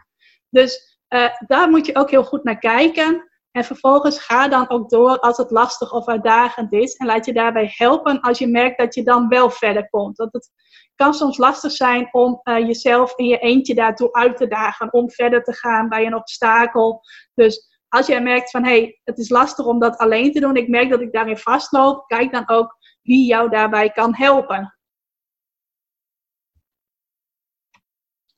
[0.49, 3.31] Dus uh, daar moet je ook heel goed naar kijken.
[3.51, 6.95] En vervolgens ga dan ook door als het lastig of uitdagend is.
[6.95, 10.17] En laat je daarbij helpen als je merkt dat je dan wel verder komt.
[10.17, 10.49] Want het
[10.95, 14.93] kan soms lastig zijn om uh, jezelf in je eentje daartoe uit te dagen.
[14.93, 17.01] Om verder te gaan bij een obstakel.
[17.33, 20.55] Dus als jij merkt van hé, hey, het is lastig om dat alleen te doen,
[20.55, 24.77] ik merk dat ik daarin vastloop, kijk dan ook wie jou daarbij kan helpen.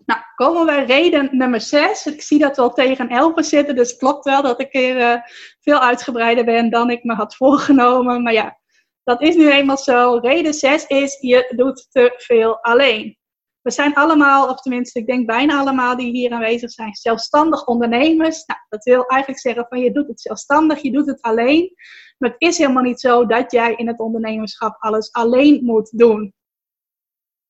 [0.06, 2.06] Nou, komen we reden nummer 6.
[2.06, 5.22] Ik zie dat we al tegen 11 zitten, dus klopt wel dat ik er uh,
[5.60, 8.24] veel uitgebreider ben dan ik me had voorgenomen.
[8.24, 8.60] Maar ja,
[9.03, 10.18] dat is nu eenmaal zo.
[10.18, 13.18] Reden 6 is, je doet te veel alleen.
[13.66, 18.45] We zijn allemaal, of tenminste, ik denk bijna allemaal die hier aanwezig zijn, zelfstandig ondernemers.
[18.45, 21.74] Nou, dat wil eigenlijk zeggen van je doet het zelfstandig, je doet het alleen.
[22.18, 26.34] Maar het is helemaal niet zo dat jij in het ondernemerschap alles alleen moet doen.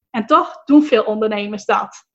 [0.10, 2.06] En toch doen veel ondernemers dat.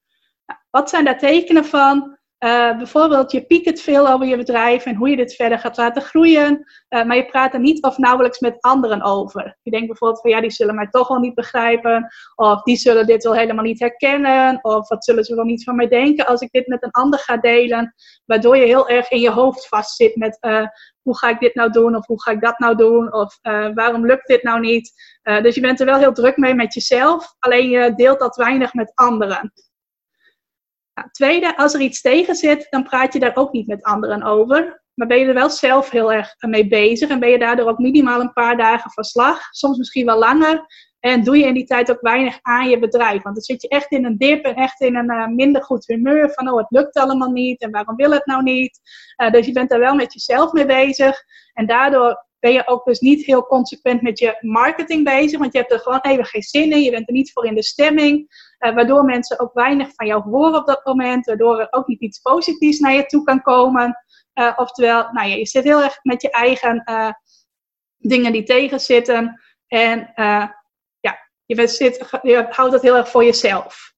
[0.47, 2.19] Nou, wat zijn daar tekenen van?
[2.45, 6.03] Uh, bijvoorbeeld, je piekt veel over je bedrijf en hoe je dit verder gaat laten
[6.03, 6.65] groeien.
[6.89, 9.59] Uh, maar je praat er niet of nauwelijks met anderen over.
[9.63, 12.09] Je denkt bijvoorbeeld van ja, die zullen mij toch wel niet begrijpen.
[12.35, 14.59] Of die zullen dit wel helemaal niet herkennen.
[14.63, 17.19] Of wat zullen ze wel niet van mij denken als ik dit met een ander
[17.19, 17.95] ga delen.
[18.27, 20.67] Waardoor je heel erg in je hoofd vastzit met uh,
[21.03, 21.97] hoe ga ik dit nou doen?
[21.97, 23.13] Of hoe ga ik dat nou doen?
[23.13, 23.39] Of
[23.75, 24.93] waarom lukt dit nou niet?
[25.23, 27.35] dus je bent er wel heel druk mee met jezelf.
[27.39, 29.53] Alleen je deelt dat weinig met anderen.
[31.11, 34.83] Tweede, als er iets tegen zit, dan praat je daar ook niet met anderen over.
[34.95, 37.79] Maar ben je er wel zelf heel erg mee bezig en ben je daardoor ook
[37.79, 40.67] minimaal een paar dagen van slag, soms misschien wel langer.
[41.01, 43.23] En doe je in die tijd ook weinig aan je bedrijf.
[43.23, 45.87] Want dan zit je echt in een dip en echt in een uh, minder goed
[45.87, 46.31] humeur.
[46.31, 48.81] Van oh, het lukt allemaal niet en waarom wil het nou niet?
[49.23, 51.23] Uh, dus je bent daar wel met jezelf mee bezig.
[51.53, 55.39] En daardoor ben je ook dus niet heel consequent met je marketing bezig.
[55.39, 56.83] Want je hebt er gewoon even geen zin in.
[56.83, 58.19] Je bent er niet voor in de stemming.
[58.59, 61.27] Uh, waardoor mensen ook weinig van jou horen op dat moment.
[61.27, 63.97] Waardoor er ook niet iets positiefs naar je toe kan komen.
[64.35, 67.13] Uh, oftewel, nou ja, je zit heel erg met je eigen uh,
[67.97, 69.41] dingen die tegenzitten.
[69.67, 73.93] En ja, je, zit, je houdt het heel erg voor jezelf.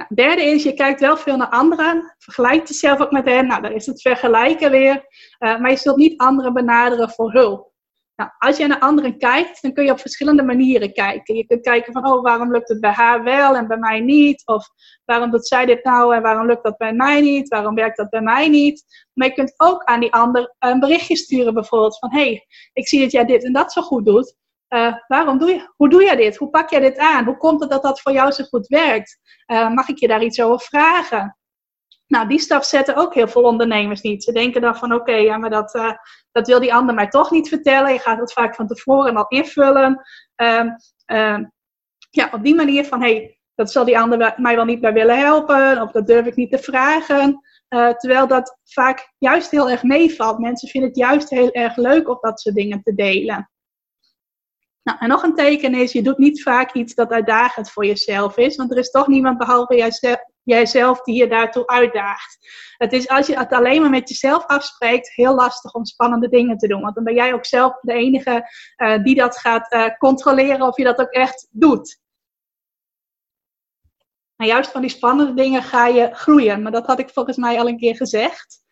[0.00, 2.14] Nou, derde is, je kijkt wel veel naar anderen.
[2.18, 3.46] Vergelijkt jezelf ook met hen.
[3.46, 5.04] Nou, dan is het vergelijken weer.
[5.38, 7.72] maar je zult niet anderen benaderen voor hulp.
[8.16, 11.36] Nou, als je naar anderen kijkt, dan kun je op verschillende manieren kijken.
[11.36, 14.42] Je kunt kijken van, oh, waarom lukt het bij haar wel en bij mij niet?
[14.46, 14.68] Of
[15.04, 17.48] waarom doet zij dit nou en waarom lukt dat bij mij niet?
[17.48, 18.84] Waarom werkt dat bij mij niet?
[19.12, 23.00] Maar je kunt ook aan die ander een berichtje sturen bijvoorbeeld van, hey, ik zie
[23.00, 24.36] dat jij dit en dat zo goed doet.
[24.74, 26.36] Uh, waarom doe je, hoe doe jij dit?
[26.36, 27.24] Hoe pak jij dit aan?
[27.24, 29.18] Hoe komt het dat dat voor jou zo goed werkt?
[29.46, 31.38] Uh, mag ik je daar iets over vragen?
[32.06, 34.24] Nou, die stap zetten ook heel veel ondernemers niet.
[34.24, 35.92] Ze denken dan van oké, ja, maar dat, uh,
[36.32, 37.92] dat wil die ander mij toch niet vertellen.
[37.92, 40.02] Je gaat het vaak van tevoren al invullen.
[40.36, 41.52] Um, um,
[42.10, 45.18] ja, op die manier van hey, dat zal die ander mij wel niet bij willen
[45.18, 45.82] helpen.
[45.82, 47.40] Of dat durf ik niet te vragen.
[47.68, 50.38] Terwijl dat vaak juist heel erg meevalt.
[50.38, 53.50] Mensen vinden het juist heel erg leuk om dat soort dingen te delen.
[54.82, 58.36] Nou, en nog een teken is, je doet niet vaak iets dat uitdagend voor jezelf
[58.36, 59.92] is, want er is toch niemand behalve
[60.42, 62.38] jijzelf, die je daartoe uitdaagt.
[62.76, 66.56] Het is als je het alleen maar met jezelf afspreekt, heel lastig om spannende dingen
[66.56, 69.96] te doen, want dan ben jij ook zelf de enige uh, die dat gaat uh,
[69.98, 72.00] controleren of je dat ook echt doet.
[74.36, 77.58] En juist van die spannende dingen ga je groeien, maar dat had ik volgens mij
[77.58, 78.64] al een keer gezegd.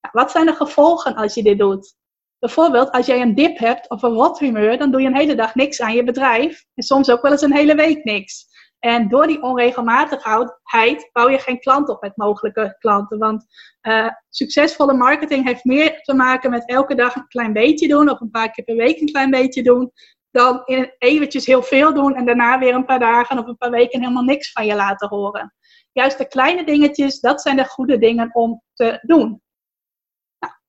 [0.00, 1.97] Nou, wat zijn de gevolgen als je dit doet?
[2.38, 5.54] Bijvoorbeeld, als jij een dip hebt of een rothumeur, dan doe je een hele dag
[5.54, 6.64] niks aan je bedrijf.
[6.74, 8.46] En soms ook wel eens een hele week niks.
[8.78, 13.18] En door die onregelmatigheid bouw je geen klant op met mogelijke klanten.
[13.18, 13.46] Want
[13.82, 18.20] uh, succesvolle marketing heeft meer te maken met elke dag een klein beetje doen, of
[18.20, 19.92] een paar keer per week een klein beetje doen,
[20.30, 23.70] dan in eventjes heel veel doen en daarna weer een paar dagen of een paar
[23.70, 25.54] weken helemaal niks van je laten horen.
[25.92, 29.42] Juist de kleine dingetjes, dat zijn de goede dingen om te doen.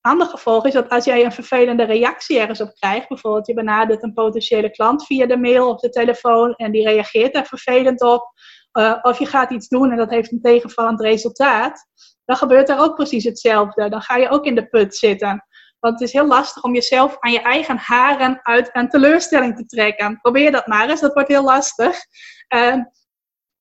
[0.01, 4.03] Ander gevolg is dat als jij een vervelende reactie ergens op krijgt, bijvoorbeeld je benadert
[4.03, 8.33] een potentiële klant via de mail of de telefoon en die reageert daar vervelend op,
[8.79, 11.87] uh, of je gaat iets doen en dat heeft een tegenvallend resultaat,
[12.25, 13.89] dan gebeurt er ook precies hetzelfde.
[13.89, 15.45] Dan ga je ook in de put zitten.
[15.79, 19.65] Want het is heel lastig om jezelf aan je eigen haren uit een teleurstelling te
[19.65, 20.19] trekken.
[20.21, 21.97] Probeer dat maar eens, dat wordt heel lastig.
[22.55, 22.75] Uh,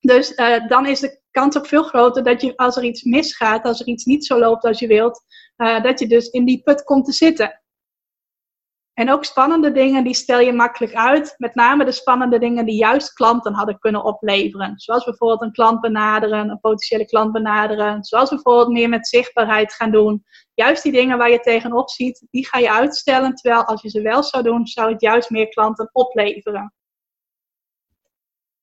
[0.00, 3.64] dus uh, dan is de kans ook veel groter dat je, als er iets misgaat,
[3.64, 5.24] als er iets niet zo loopt als je wilt,
[5.56, 7.62] uh, dat je dus in die put komt te zitten.
[8.98, 11.34] En ook spannende dingen, die stel je makkelijk uit.
[11.36, 14.78] Met name de spannende dingen die juist klanten hadden kunnen opleveren.
[14.78, 18.04] Zoals bijvoorbeeld een klant benaderen, een potentiële klant benaderen.
[18.04, 20.24] Zoals bijvoorbeeld meer met zichtbaarheid gaan doen.
[20.54, 23.34] Juist die dingen waar je tegenop ziet, die ga je uitstellen.
[23.34, 26.74] Terwijl als je ze wel zou doen, zou het juist meer klanten opleveren.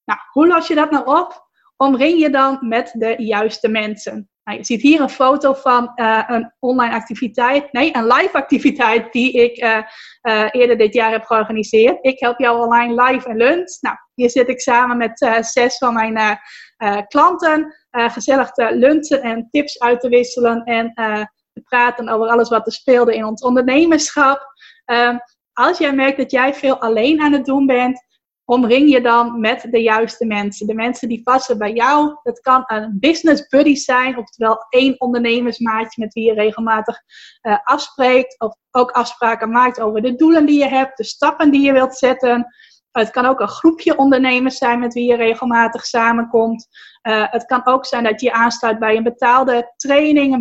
[0.06, 1.45] Nou, hoe los je dat nou op?
[1.78, 4.30] Omring je dan met de juiste mensen.
[4.44, 9.12] Nou, je ziet hier een foto van uh, een online activiteit, nee, een live activiteit
[9.12, 9.78] die ik uh,
[10.22, 11.98] uh, eerder dit jaar heb georganiseerd.
[12.02, 13.78] Ik help jou online live en lunch.
[13.82, 16.40] Nou, hier zit ik samen met zes van mijn
[17.08, 20.94] klanten, gezellig te lunchen en tips uit te wisselen en
[21.54, 24.54] te praten over alles wat er speelde in ons ondernemerschap.
[24.86, 25.18] Ehm,
[25.54, 28.06] als jij merkt dat jij veel alleen aan het doen bent,
[28.46, 30.68] omring je dan met de juiste mensen.
[30.68, 32.16] De mensen die passen bij jou.
[32.24, 37.02] Dat kan een business buddy zijn, oftewel één ondernemersmaatje met wie je regelmatig
[37.42, 38.40] uh, afspreekt.
[38.40, 41.96] Of ook afspraken maakt over de doelen die je hebt, de stappen die je wilt
[41.96, 42.48] zetten.
[42.92, 46.68] Het kan ook een groepje ondernemers zijn met wie je regelmatig samenkomt.
[47.04, 50.40] Uh, het kan ook zijn dat je aansluit bij een betaalde training, een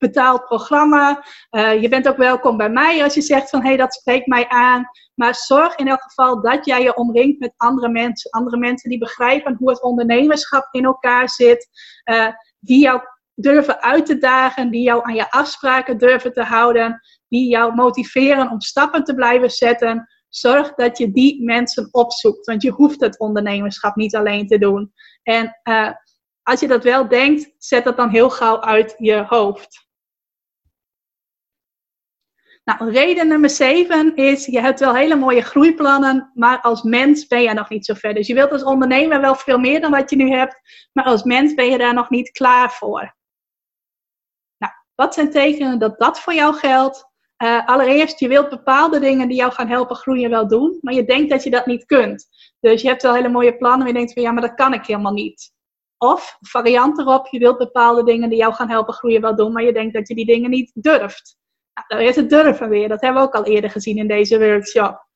[0.00, 1.24] betaald programma.
[1.50, 4.26] Uh, je bent ook welkom bij mij als je zegt van hé, hey, dat spreekt
[4.26, 4.88] mij aan.
[5.14, 8.30] Maar zorg in elk geval dat jij je omringt met andere mensen.
[8.30, 11.68] Andere mensen die begrijpen hoe het ondernemerschap in elkaar zit.
[12.04, 12.26] Uh,
[12.58, 13.00] die jou
[13.34, 14.70] durven uit te dagen.
[14.70, 17.00] Die jou aan je afspraken durven te houden.
[17.28, 20.08] Die jou motiveren om stappen te blijven zetten.
[20.28, 22.46] Zorg dat je die mensen opzoekt.
[22.46, 24.92] Want je hoeft het ondernemerschap niet alleen te doen.
[25.22, 25.90] En uh,
[26.42, 29.89] als je dat wel denkt, zet dat dan heel gauw uit je hoofd.
[32.78, 37.42] Nou, reden nummer 7 is, je hebt wel hele mooie groeiplannen, maar als mens ben
[37.42, 38.14] je nog niet zo ver.
[38.14, 40.60] Dus je wilt als ondernemer wel veel meer dan wat je nu hebt,
[40.92, 43.16] maar als mens ben je daar nog niet klaar voor.
[44.58, 47.08] Nou, wat zijn tekenen dat dat voor jou geldt?
[47.42, 51.04] Uh, allereerst, je wilt bepaalde dingen die jou gaan helpen groeien wel doen, maar je
[51.04, 52.28] denkt dat je dat niet kunt.
[52.60, 54.72] Dus je hebt wel hele mooie plannen, maar je denkt van ja, maar dat kan
[54.72, 55.52] ik helemaal niet.
[55.98, 59.62] Of variant erop, je wilt bepaalde dingen die jou gaan helpen groeien wel doen, maar
[59.62, 61.38] je denkt dat je die dingen niet durft.
[61.88, 62.88] Nou, is het durven weer.
[62.88, 65.08] Dat hebben we ook al eerder gezien in deze workshop.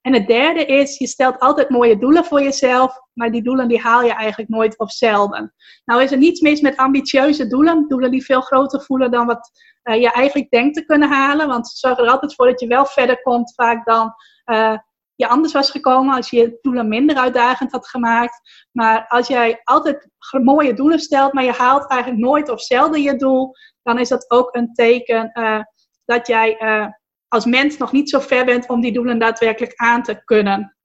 [0.00, 3.80] En het derde is, je stelt altijd mooie doelen voor jezelf, maar die doelen die
[3.80, 5.54] haal je eigenlijk nooit of zelden.
[5.84, 9.50] Nou is er niets mis met ambitieuze doelen, doelen die veel groter voelen dan wat
[9.84, 12.66] uh, je eigenlijk denkt te kunnen halen, want ze zorgen er altijd voor dat je
[12.66, 14.76] wel verder komt vaak dan uh,
[15.14, 18.66] je anders was gekomen als je je doelen minder uitdagend had gemaakt.
[18.72, 20.08] Maar als jij altijd
[20.42, 24.30] mooie doelen stelt, maar je haalt eigenlijk nooit of zelden je doel, dan is dat
[24.30, 25.60] ook een teken uh,
[26.04, 26.86] dat jij uh,
[27.28, 30.76] als mens nog niet zo ver bent om die doelen daadwerkelijk aan te kunnen.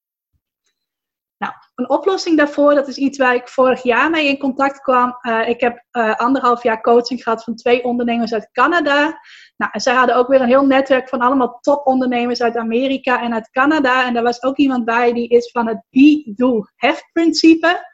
[1.37, 5.17] Nou, een oplossing daarvoor, dat is iets waar ik vorig jaar mee in contact kwam.
[5.21, 9.19] Uh, ik heb uh, anderhalf jaar coaching gehad van twee ondernemers uit Canada.
[9.57, 13.33] Nou, en zij hadden ook weer een heel netwerk van allemaal topondernemers uit Amerika en
[13.33, 14.05] uit Canada.
[14.05, 17.85] En daar was ook iemand bij die is van het be-do-have-principe.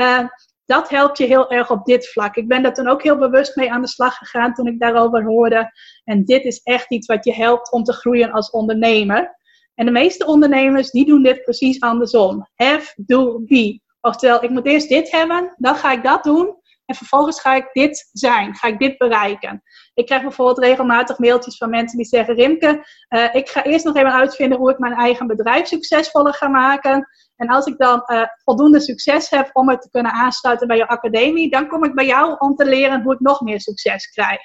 [0.00, 0.28] Uh,
[0.64, 2.36] dat helpt je heel erg op dit vlak.
[2.36, 5.24] Ik ben daar toen ook heel bewust mee aan de slag gegaan toen ik daarover
[5.24, 5.72] hoorde.
[6.04, 9.36] En dit is echt iets wat je helpt om te groeien als ondernemer.
[9.74, 12.48] En de meeste ondernemers die doen dit precies andersom.
[12.54, 13.80] Have, do, be.
[14.00, 16.62] Oftewel, ik moet eerst dit hebben, dan ga ik dat doen.
[16.86, 19.62] En vervolgens ga ik dit zijn, ga ik dit bereiken.
[19.94, 23.96] Ik krijg bijvoorbeeld regelmatig mailtjes van mensen die zeggen: Rimke, uh, ik ga eerst nog
[23.96, 27.08] even uitvinden hoe ik mijn eigen bedrijf succesvoller ga maken.
[27.36, 30.88] En als ik dan uh, voldoende succes heb om het te kunnen aansluiten bij je
[30.88, 34.40] academie, dan kom ik bij jou om te leren hoe ik nog meer succes krijg.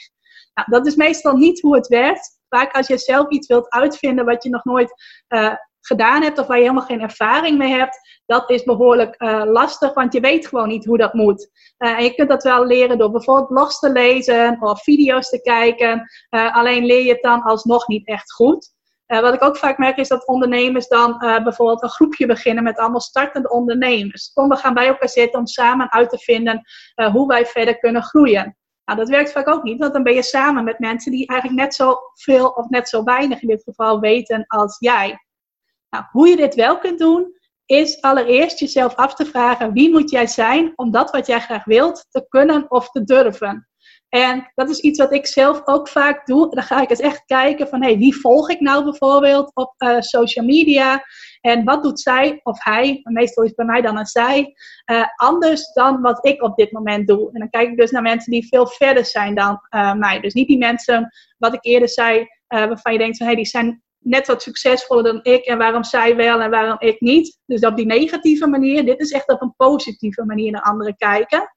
[0.54, 2.40] Nou, dat is meestal niet hoe het werkt.
[2.50, 4.94] Vaak als je zelf iets wilt uitvinden wat je nog nooit
[5.28, 9.44] uh, gedaan hebt of waar je helemaal geen ervaring mee hebt, dat is behoorlijk uh,
[9.46, 11.50] lastig, want je weet gewoon niet hoe dat moet.
[11.78, 16.10] En je kunt dat wel leren door bijvoorbeeld blogs te lezen of video's te kijken.
[16.30, 18.78] Alleen leer je het dan alsnog niet echt goed.
[19.10, 23.00] Wat ik ook vaak merk is dat ondernemers dan bijvoorbeeld een groepje beginnen met allemaal
[23.00, 24.32] startende ondernemers.
[24.34, 26.62] Kom, we gaan bij elkaar zitten om samen uit te vinden
[27.12, 28.58] hoe wij verder kunnen groeien.
[28.86, 31.62] Nou, dat werkt vaak ook niet, want dan ben je samen met mensen die eigenlijk
[31.62, 35.26] net zo veel of net zo weinig in dit geval weten als jij.
[35.90, 40.10] Nou, hoe je dit wel kunt doen, is allereerst jezelf af te vragen: wie moet
[40.10, 43.69] jij zijn om dat wat jij graag wilt te kunnen of te durven?
[44.10, 46.50] En dat is iets wat ik zelf ook vaak doe.
[46.50, 50.00] Dan ga ik eens echt kijken van hey, wie volg ik nou bijvoorbeeld op uh,
[50.00, 51.04] social media?
[51.42, 54.54] En wat doet zij of hij, meestal is het bij mij dan een zij,
[54.92, 57.30] uh, anders dan wat ik op dit moment doe.
[57.34, 60.20] En dan kijk ik dus naar mensen die veel verder zijn dan uh, mij.
[60.20, 63.84] Dus niet die mensen, wat ik eerder zei, waarvan je denkt van hey, die zijn
[64.00, 67.40] net wat succesvoller dan ik en waarom zij wel en waarom ik niet.
[67.46, 68.86] Dus op die negatieve manier.
[68.86, 71.54] Dit is echt op een positieve manier naar anderen kijken.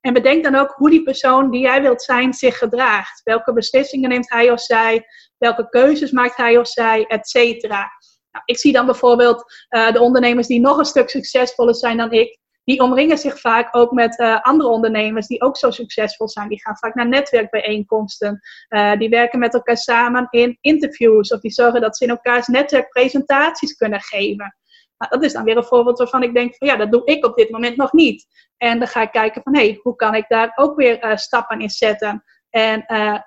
[0.00, 3.20] En bedenk dan ook hoe die persoon die jij wilt zijn zich gedraagt.
[3.24, 5.06] Welke beslissingen neemt hij of zij?
[5.38, 7.06] Welke keuzes maakt hij of zij?
[7.06, 7.90] Et cetera.
[8.30, 12.12] Nou, ik zie dan bijvoorbeeld uh, de ondernemers die nog een stuk succesvoller zijn dan
[12.12, 12.38] ik.
[12.64, 16.48] Die omringen zich vaak ook met uh, andere ondernemers die ook zo succesvol zijn.
[16.48, 18.40] Die gaan vaak naar netwerkbijeenkomsten.
[18.68, 21.32] Uh, die werken met elkaar samen in interviews.
[21.32, 24.56] Of die zorgen dat ze in elkaars netwerkpresentaties kunnen geven.
[24.98, 27.36] Dat is dan weer een voorbeeld waarvan ik denk van ja, dat doe ik op
[27.36, 28.26] dit moment nog niet.
[28.56, 31.16] En dan ga ik kijken van hé, hey, hoe kan ik daar ook weer uh,
[31.16, 32.24] stappen in zetten.
[32.50, 33.18] En uh,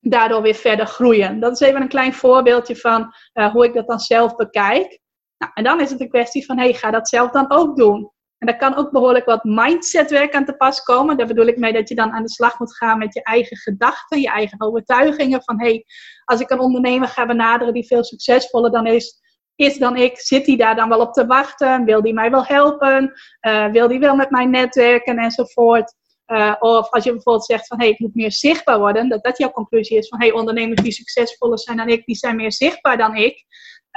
[0.00, 1.40] daardoor weer verder groeien.
[1.40, 5.00] Dat is even een klein voorbeeldje van uh, hoe ik dat dan zelf bekijk.
[5.38, 8.10] Nou, en dan is het een kwestie van hey, ga dat zelf dan ook doen.
[8.38, 11.16] En daar kan ook behoorlijk wat mindsetwerk aan te pas komen.
[11.16, 13.56] Daar bedoel ik mee dat je dan aan de slag moet gaan met je eigen
[13.56, 15.42] gedachten, je eigen overtuigingen.
[15.42, 15.84] Van hey,
[16.24, 19.20] als ik een ondernemer ga benaderen die veel succesvoller dan is,
[19.56, 21.84] is dan ik, zit hij daar dan wel op te wachten?
[21.84, 23.12] Wil die mij wel helpen?
[23.40, 25.94] Uh, wil die wel met mij netwerken enzovoort?
[26.26, 29.38] Uh, of als je bijvoorbeeld zegt van hey, ik moet meer zichtbaar worden, dat dat
[29.38, 32.96] jouw conclusie is van hey, ondernemers die succesvoller zijn dan ik, die zijn meer zichtbaar
[32.96, 33.44] dan ik.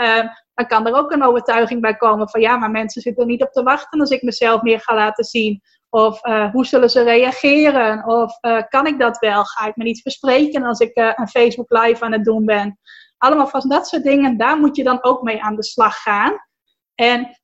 [0.02, 3.30] Uh, dan kan er ook een overtuiging bij komen van ja, maar mensen zitten er
[3.30, 5.62] niet op te wachten als ik mezelf meer ga laten zien.
[5.90, 8.06] Of hoe zullen ze reageren?
[8.06, 8.40] Of
[8.70, 9.44] kan ik dat wel?
[9.44, 12.80] Ga ik me niet verspreken als ik een Facebook live aan het doen ben?
[13.20, 16.38] Allemaal van dat soort dingen, daar moet je dan ook mee aan de slag gaan.
[16.96, 17.40] En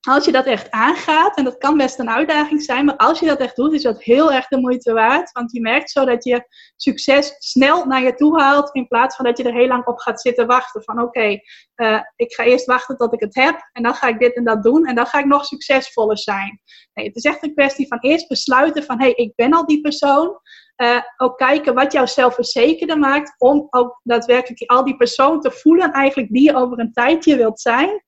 [0.00, 3.26] als je dat echt aangaat, en dat kan best een uitdaging zijn, maar als je
[3.26, 5.32] dat echt doet, is dat heel erg de moeite waard.
[5.32, 9.24] Want je merkt zo dat je succes snel naar je toe haalt, in plaats van
[9.24, 10.82] dat je er heel lang op gaat zitten wachten.
[10.82, 11.40] Van oké,
[11.76, 14.44] uh, ik ga eerst wachten tot ik het heb, en dan ga ik dit en
[14.44, 16.60] dat doen, en dan ga ik nog succesvoller zijn.
[16.94, 19.66] Nee, het is echt een kwestie van eerst besluiten van hé, hey, ik ben al
[19.66, 20.40] die persoon.
[20.82, 25.92] Uh, ook kijken wat jou zelfverzekerder maakt, om ook daadwerkelijk al die persoon te voelen,
[25.92, 28.04] eigenlijk die je over een tijdje wilt zijn.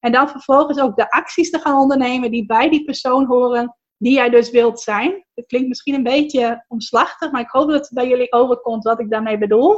[0.00, 4.12] En dan vervolgens ook de acties te gaan ondernemen die bij die persoon horen die
[4.12, 5.24] jij dus wilt zijn.
[5.34, 9.00] Het klinkt misschien een beetje omslachtig, maar ik hoop dat het bij jullie overkomt wat
[9.00, 9.72] ik daarmee bedoel.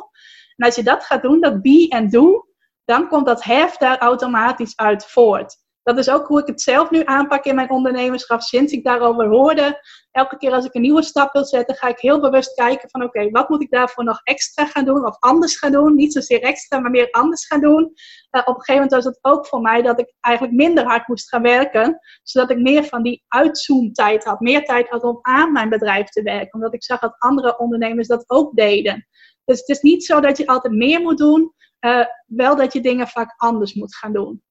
[0.56, 2.46] En als je dat gaat doen, dat be en do,
[2.84, 6.90] dan komt dat have daar automatisch uit voort dat is ook hoe ik het zelf
[6.90, 8.40] nu aanpak in mijn ondernemerschap.
[8.40, 9.80] Sinds ik daarover hoorde,
[10.10, 13.02] elke keer als ik een nieuwe stap wil zetten, ga ik heel bewust kijken van
[13.02, 15.94] oké, wat moet ik daarvoor nog extra gaan doen of anders gaan doen?
[15.94, 17.82] Niet zozeer extra, maar meer anders gaan doen.
[17.82, 21.08] Uh, op een gegeven moment was het ook voor mij dat ik eigenlijk minder hard
[21.08, 25.52] moest gaan werken, zodat ik meer van die uitzoomtijd had, meer tijd had om aan
[25.52, 29.06] mijn bedrijf te werken, omdat ik zag dat andere ondernemers dat ook deden.
[29.44, 32.80] Dus het is niet zo dat je altijd meer moet doen, uh, wel dat je
[32.80, 34.42] dingen vaak anders moet gaan doen.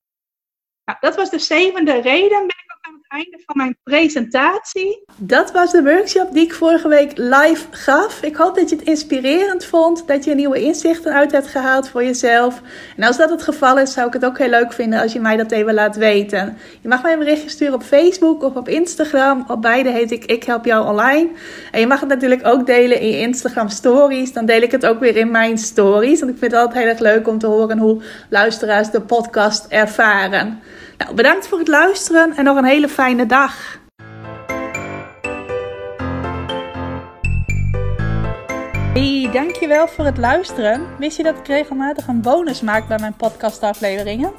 [0.85, 2.37] Nou, dat was de zevende reden.
[2.37, 5.03] Ben ik ook aan het einde van mijn presentatie.
[5.17, 8.21] Dat was de workshop die ik vorige week live gaf.
[8.21, 12.03] Ik hoop dat je het inspirerend vond, dat je nieuwe inzichten uit hebt gehaald voor
[12.03, 12.61] jezelf.
[12.97, 15.19] En als dat het geval is, zou ik het ook heel leuk vinden als je
[15.19, 16.57] mij dat even laat weten.
[16.81, 19.43] Je mag mij een berichtje sturen op Facebook of op Instagram.
[19.47, 21.29] Op beide heet ik Ik Help Jou Online.
[21.71, 24.33] En je mag het natuurlijk ook delen in je Instagram stories.
[24.33, 26.19] Dan deel ik het ook weer in mijn stories.
[26.19, 29.65] Want ik vind het altijd heel erg leuk om te horen hoe luisteraars de podcast
[29.69, 30.61] ervaren.
[31.01, 33.79] Nou, bedankt voor het luisteren en nog een hele fijne dag.
[38.93, 40.87] Hey, dankjewel voor het luisteren.
[40.97, 44.31] Wist je dat ik regelmatig een bonus maak bij mijn podcastafleveringen?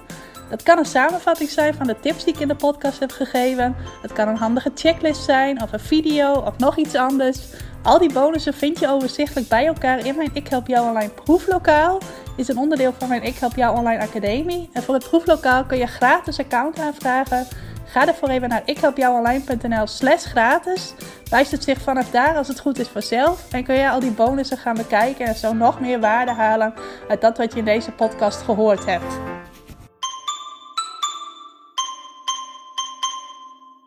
[0.50, 3.76] Dat kan een samenvatting zijn van de tips die ik in de podcast heb gegeven.
[4.02, 7.38] Het kan een handige checklist zijn, of een video, of nog iets anders.
[7.82, 11.98] Al die bonussen vind je overzichtelijk bij elkaar in mijn Ik Help Jou Online proeflokaal.
[12.36, 14.68] Is een onderdeel van mijn Ik Help Jou Online Academie.
[14.72, 17.46] En voor het proeflokaal kun je gratis account aanvragen.
[17.84, 20.94] Ga ervoor even naar ikhelpjouonline.nl slash gratis.
[21.30, 23.52] Wijst het zich vanaf daar als het goed is vanzelf.
[23.52, 26.74] En kun je al die bonussen gaan bekijken en zo nog meer waarde halen
[27.08, 29.18] uit dat wat je in deze podcast gehoord hebt.